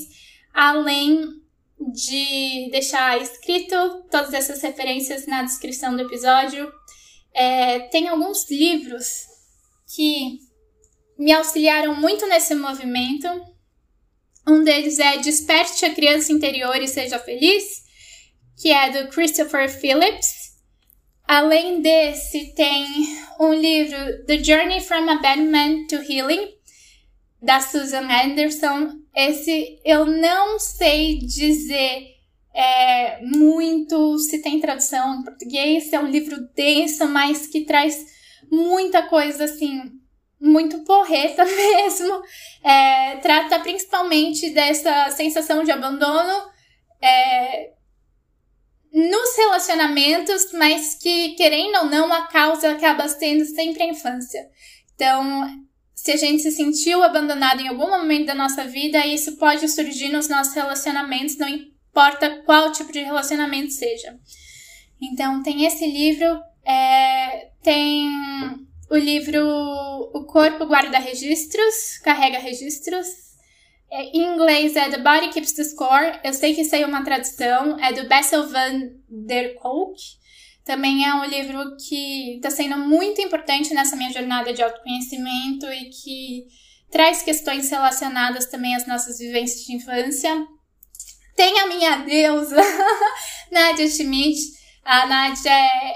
além 0.53 1.41
de 1.95 2.69
deixar 2.71 3.21
escrito 3.21 3.75
todas 4.11 4.33
essas 4.33 4.63
referências 4.63 5.27
na 5.27 5.43
descrição 5.43 5.97
do 5.97 6.03
episódio 6.03 6.71
é, 7.35 7.81
tem 7.89 8.09
alguns 8.09 8.49
livros 8.51 9.27
que 9.95 10.39
me 11.19 11.33
auxiliaram 11.33 11.95
muito 11.95 12.27
nesse 12.27 12.55
movimento. 12.55 13.29
Um 14.47 14.63
deles 14.65 14.99
é 14.99 15.19
Desperte 15.19 15.85
a 15.85 15.95
Criança 15.95 16.33
Interior 16.33 16.77
e 16.77 16.89
Seja 16.89 17.19
Feliz, 17.19 17.83
que 18.61 18.71
é 18.71 18.91
do 18.91 19.09
Christopher 19.09 19.69
Phillips. 19.69 20.42
Além 21.33 21.81
desse, 21.81 22.53
tem 22.55 22.87
um 23.41 23.55
livro 23.55 24.23
The 24.27 24.45
Journey 24.45 24.83
from 24.83 25.09
Abandonment 25.09 25.87
to 25.87 25.97
Healing, 25.97 26.47
da 27.41 27.59
Susan 27.59 28.07
Anderson. 28.07 28.99
Esse 29.17 29.81
eu 29.83 30.05
não 30.05 30.59
sei 30.59 31.21
dizer 31.21 32.07
é, 32.55 33.25
muito, 33.25 34.19
se 34.19 34.43
tem 34.43 34.61
tradução 34.61 35.21
em 35.21 35.23
português, 35.25 35.91
é 35.91 35.99
um 35.99 36.11
livro 36.11 36.37
denso, 36.55 37.09
mas 37.09 37.47
que 37.47 37.63
traz 37.63 37.97
muita 38.51 39.05
coisa 39.05 39.45
assim, 39.45 39.85
muito 40.39 40.85
porreta 40.85 41.47
mesmo. 41.49 42.23
É, 42.63 43.17
trata 43.23 43.59
principalmente 43.61 44.51
dessa 44.51 45.11
sensação 45.13 45.65
de 45.65 45.71
abandono 45.71 46.43
é, 47.01 47.71
nos 48.93 49.37
relacionamentos, 49.37 50.53
mas 50.53 50.95
que, 50.95 51.31
querendo 51.31 51.79
ou 51.79 51.87
não, 51.87 52.13
a 52.13 52.27
causa 52.27 52.73
acaba 52.73 53.09
sendo 53.09 53.45
sempre 53.47 53.83
a 53.83 53.87
infância. 53.87 54.47
Então, 54.95 55.49
se 55.95 56.13
a 56.13 56.17
gente 56.17 56.43
se 56.43 56.51
sentiu 56.51 57.03
abandonado 57.03 57.61
em 57.61 57.69
algum 57.69 57.89
momento 57.89 58.27
da 58.27 58.35
nossa 58.35 58.65
vida, 58.65 59.07
isso 59.07 59.37
pode 59.37 59.69
surgir 59.69 60.11
nos 60.11 60.29
nossos 60.29 60.53
relacionamentos, 60.53 61.39
não 61.39 61.49
importa 61.49 62.43
qual 62.45 62.73
tipo 62.73 62.93
de 62.93 63.01
relacionamento 63.01 63.73
seja. 63.73 64.19
Então, 65.01 65.43
tem 65.43 65.65
esse 65.65 65.87
livro, 65.87 66.27
é, 66.65 67.51
tem 67.63 68.09
o 68.91 68.97
livro 68.97 69.41
O 70.13 70.25
Corpo 70.27 70.67
Guarda 70.67 70.99
Registros, 70.99 71.99
Carrega 72.05 72.39
Registros. 72.39 73.32
É, 73.95 74.05
em 74.05 74.35
inglês 74.35 74.75
é 74.75 74.89
The 74.89 74.99
Body 74.99 75.29
Keeps 75.29 75.53
the 75.53 75.65
Score. 75.65 76.19
Eu 76.25 76.33
sei 76.33 76.55
que 76.55 76.63
isso 76.63 76.75
aí 76.75 76.81
é 76.81 76.87
uma 76.87 77.05
tradução, 77.05 77.79
é 77.79 77.93
do 77.93 78.09
Bessel 78.09 78.49
van 78.49 78.91
der 79.07 79.55
Kolk. 79.57 80.01
Também 80.65 81.07
é 81.07 81.15
um 81.15 81.27
livro 81.27 81.77
que 81.77 82.37
está 82.37 82.49
sendo 82.49 82.79
muito 82.79 83.21
importante 83.21 83.75
nessa 83.75 83.95
minha 83.95 84.11
jornada 84.11 84.55
de 84.55 84.63
autoconhecimento 84.63 85.67
e 85.67 85.91
que 85.91 86.47
traz 86.91 87.23
questões 87.23 87.69
relacionadas 87.71 88.47
também 88.47 88.75
às 88.75 88.87
nossas 88.87 89.19
vivências 89.19 89.67
de 89.67 89.75
infância. 89.75 90.47
Tem 91.37 91.61
a 91.61 91.67
minha 91.67 91.97
deusa, 91.97 92.57
Nadia 93.53 93.89
Schmidt. 93.89 94.39
A 94.85 95.07
Nadia 95.07 95.53
é 95.53 95.93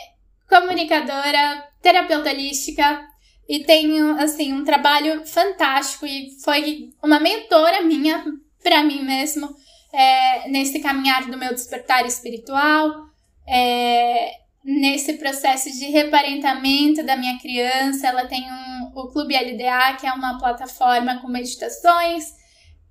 comunicadora, 0.49 1.67
terapeuta 1.81 2.29
holística, 2.31 3.07
e 3.49 3.61
tenho, 3.65 4.19
assim, 4.19 4.53
um 4.53 4.65
trabalho 4.65 5.25
fantástico 5.27 6.05
e 6.07 6.31
foi 6.43 6.91
uma 7.03 7.21
mentora 7.21 7.83
minha 7.83 8.25
para 8.63 8.83
mim 8.83 9.05
mesmo 9.05 9.55
é, 9.93 10.49
nesse 10.49 10.81
caminhar 10.81 11.27
do 11.27 11.39
meu 11.39 11.55
despertar 11.55 12.05
espiritual, 12.05 13.07
é, 13.47 14.33
nesse 14.65 15.15
processo 15.15 15.71
de 15.71 15.87
reparentamento 15.87 17.05
da 17.05 17.17
minha 17.17 17.39
criança. 17.39 18.09
Ela 18.09 18.27
tem 18.27 18.45
um, 18.51 18.93
o 18.95 19.09
Clube 19.09 19.37
LDA, 19.37 19.97
que 19.99 20.07
é 20.07 20.13
uma 20.13 20.39
plataforma 20.39 21.19
com 21.21 21.29
meditações 21.29 22.35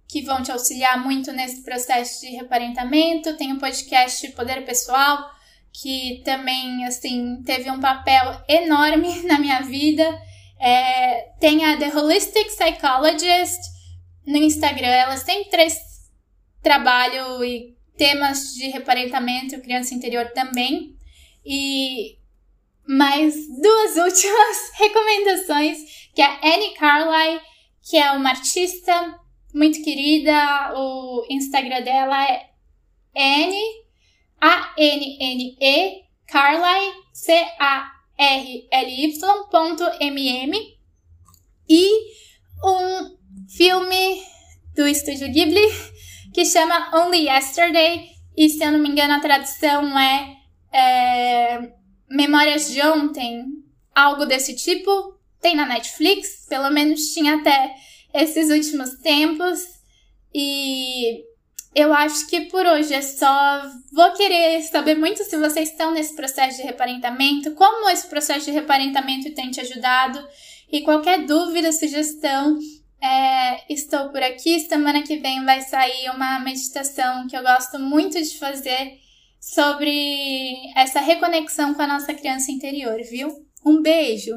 que 0.07 0.21
vão 0.21 0.41
te 0.41 0.51
auxiliar 0.51 1.03
muito 1.03 1.31
nesse 1.31 1.63
processo 1.63 2.21
de 2.21 2.27
reparentamento. 2.35 3.35
Tem 3.37 3.51
o 3.51 3.59
podcast 3.59 4.27
Poder 4.29 4.63
Pessoal, 4.65 5.29
que 5.73 6.21
também, 6.23 6.85
assim, 6.85 7.41
teve 7.45 7.69
um 7.69 7.79
papel 7.79 8.41
enorme 8.47 9.23
na 9.27 9.37
minha 9.37 9.61
vida. 9.61 10.03
É, 10.59 11.33
tem 11.39 11.65
a 11.65 11.77
The 11.77 11.95
Holistic 11.95 12.47
Psychologist 12.47 13.59
no 14.25 14.37
Instagram. 14.37 14.87
Elas 14.87 15.23
têm 15.23 15.45
três 15.45 15.77
trabalho 16.61 17.43
e 17.43 17.75
temas 17.95 18.53
de 18.53 18.67
reparentamento, 18.69 19.61
criança 19.61 19.93
interior 19.93 20.31
também. 20.31 20.95
E 21.45 22.17
mais 22.87 23.35
duas 23.61 23.95
últimas 24.03 24.71
recomendações, 24.75 25.77
que 26.13 26.21
é 26.21 26.25
a 26.25 26.39
Annie 26.43 26.73
Carly, 26.73 27.41
que 27.87 27.97
é 27.97 28.11
uma 28.11 28.29
artista 28.29 29.19
muito 29.53 29.83
querida. 29.83 30.73
O 30.75 31.25
Instagram 31.29 31.81
dela 31.81 32.25
é 32.29 32.49
N 33.13 33.55
A 34.41 34.73
N 34.77 35.17
N 35.19 35.57
E 35.61 36.03
Carly 36.27 36.93
C 38.17 38.21
A 38.21 38.23
R 38.23 38.67
L 38.71 39.03
Y 39.03 39.49
ponto 39.49 39.83
M 39.99 40.27
M 40.27 40.77
e 41.69 41.89
um 42.63 43.17
filme 43.49 44.23
do 44.75 44.87
estúdio 44.87 45.31
Ghibli 45.31 45.67
que 46.33 46.45
chama 46.45 46.91
Only 46.93 47.27
Yesterday 47.27 48.15
e 48.37 48.49
se 48.49 48.63
eu 48.63 48.71
não 48.71 48.79
me 48.79 48.89
engano 48.89 49.13
a 49.13 49.19
tradução 49.19 49.97
é, 49.97 50.37
é 50.73 51.71
Memórias 52.09 52.69
de 52.69 52.81
Ontem, 52.81 53.45
algo 53.93 54.25
desse 54.25 54.55
tipo. 54.55 55.17
Tem 55.41 55.55
na 55.55 55.65
Netflix, 55.65 56.45
pelo 56.47 56.69
menos 56.69 57.13
tinha 57.13 57.35
até 57.35 57.75
esses 58.13 58.49
últimos 58.49 58.97
tempos. 58.99 59.59
E 60.33 61.23
eu 61.75 61.93
acho 61.93 62.27
que 62.27 62.45
por 62.45 62.65
hoje 62.65 62.93
é 62.93 63.01
só. 63.01 63.61
Vou 63.91 64.13
querer 64.13 64.61
saber 64.61 64.95
muito 64.95 65.23
se 65.25 65.37
vocês 65.37 65.69
estão 65.69 65.91
nesse 65.91 66.15
processo 66.15 66.57
de 66.57 66.63
reparentamento, 66.63 67.51
como 67.51 67.89
esse 67.89 68.07
processo 68.07 68.45
de 68.45 68.51
reparentamento 68.51 69.29
tem 69.35 69.51
te 69.51 69.59
ajudado. 69.59 70.25
E 70.71 70.81
qualquer 70.81 71.25
dúvida, 71.25 71.71
sugestão, 71.73 72.57
é, 73.03 73.73
estou 73.73 74.07
por 74.09 74.23
aqui. 74.23 74.57
Semana 74.61 75.03
que 75.03 75.17
vem 75.17 75.43
vai 75.43 75.61
sair 75.61 76.09
uma 76.09 76.39
meditação 76.39 77.27
que 77.27 77.35
eu 77.35 77.43
gosto 77.43 77.77
muito 77.77 78.17
de 78.17 78.37
fazer 78.37 78.97
sobre 79.39 80.55
essa 80.75 81.01
reconexão 81.01 81.73
com 81.73 81.81
a 81.81 81.87
nossa 81.87 82.13
criança 82.13 82.51
interior, 82.51 82.97
viu? 83.03 83.45
Um 83.65 83.81
beijo! 83.81 84.31